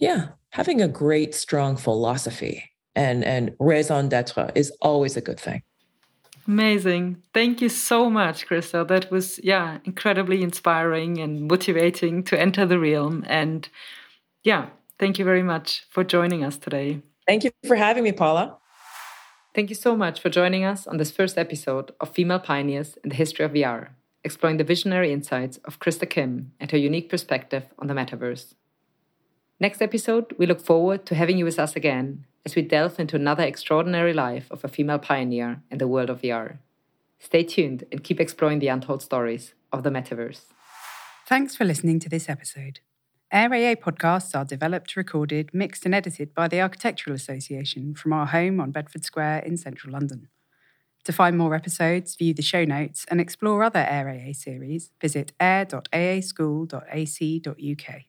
yeah, 0.00 0.30
having 0.50 0.82
a 0.82 0.88
great, 0.88 1.32
strong 1.32 1.76
philosophy 1.76 2.64
and, 2.96 3.24
and 3.24 3.54
raison 3.60 4.08
d'etre 4.08 4.50
is 4.56 4.72
always 4.82 5.16
a 5.16 5.20
good 5.20 5.38
thing. 5.38 5.62
Amazing. 6.48 7.22
Thank 7.32 7.62
you 7.62 7.68
so 7.68 8.10
much, 8.10 8.48
Krista. 8.48 8.86
That 8.86 9.12
was, 9.12 9.38
yeah, 9.44 9.78
incredibly 9.84 10.42
inspiring 10.42 11.18
and 11.18 11.46
motivating 11.46 12.24
to 12.24 12.40
enter 12.40 12.66
the 12.66 12.80
realm. 12.80 13.24
And 13.28 13.68
yeah, 14.42 14.70
thank 14.98 15.20
you 15.20 15.24
very 15.24 15.44
much 15.44 15.86
for 15.90 16.02
joining 16.02 16.42
us 16.42 16.58
today. 16.58 17.00
Thank 17.28 17.44
you 17.44 17.52
for 17.64 17.76
having 17.76 18.02
me, 18.02 18.10
Paula. 18.10 18.58
Thank 19.56 19.70
you 19.70 19.74
so 19.74 19.96
much 19.96 20.20
for 20.20 20.28
joining 20.28 20.66
us 20.66 20.86
on 20.86 20.98
this 20.98 21.10
first 21.10 21.38
episode 21.38 21.90
of 21.98 22.10
Female 22.10 22.38
Pioneers 22.38 22.98
in 23.02 23.08
the 23.08 23.16
History 23.16 23.42
of 23.42 23.52
VR, 23.52 23.88
exploring 24.22 24.58
the 24.58 24.64
visionary 24.64 25.10
insights 25.10 25.56
of 25.64 25.80
Krista 25.80 26.06
Kim 26.06 26.52
and 26.60 26.70
her 26.70 26.76
unique 26.76 27.08
perspective 27.08 27.64
on 27.78 27.86
the 27.86 27.94
metaverse. 27.94 28.52
Next 29.58 29.80
episode, 29.80 30.34
we 30.36 30.44
look 30.44 30.60
forward 30.60 31.06
to 31.06 31.14
having 31.14 31.38
you 31.38 31.46
with 31.46 31.58
us 31.58 31.74
again 31.74 32.26
as 32.44 32.54
we 32.54 32.60
delve 32.60 33.00
into 33.00 33.16
another 33.16 33.44
extraordinary 33.44 34.12
life 34.12 34.46
of 34.50 34.62
a 34.62 34.68
female 34.68 34.98
pioneer 34.98 35.62
in 35.70 35.78
the 35.78 35.88
world 35.88 36.10
of 36.10 36.20
VR. 36.20 36.58
Stay 37.18 37.42
tuned 37.42 37.84
and 37.90 38.04
keep 38.04 38.20
exploring 38.20 38.58
the 38.58 38.68
untold 38.68 39.00
stories 39.00 39.54
of 39.72 39.84
the 39.84 39.90
metaverse. 39.90 40.42
Thanks 41.26 41.56
for 41.56 41.64
listening 41.64 41.98
to 42.00 42.10
this 42.10 42.28
episode. 42.28 42.80
Air 43.32 43.52
AA 43.52 43.74
podcasts 43.74 44.38
are 44.38 44.44
developed, 44.44 44.94
recorded, 44.94 45.50
mixed, 45.52 45.84
and 45.84 45.94
edited 45.94 46.32
by 46.32 46.46
the 46.46 46.60
Architectural 46.60 47.16
Association 47.16 47.94
from 47.94 48.12
our 48.12 48.26
home 48.26 48.60
on 48.60 48.70
Bedford 48.70 49.04
Square 49.04 49.40
in 49.40 49.56
central 49.56 49.92
London. 49.92 50.28
To 51.04 51.12
find 51.12 51.36
more 51.36 51.54
episodes, 51.54 52.14
view 52.14 52.34
the 52.34 52.42
show 52.42 52.64
notes, 52.64 53.04
and 53.10 53.20
explore 53.20 53.64
other 53.64 53.84
Air 53.88 54.08
AA 54.08 54.32
series, 54.32 54.92
visit 55.00 55.32
air.aaschool.ac.uk. 55.40 58.02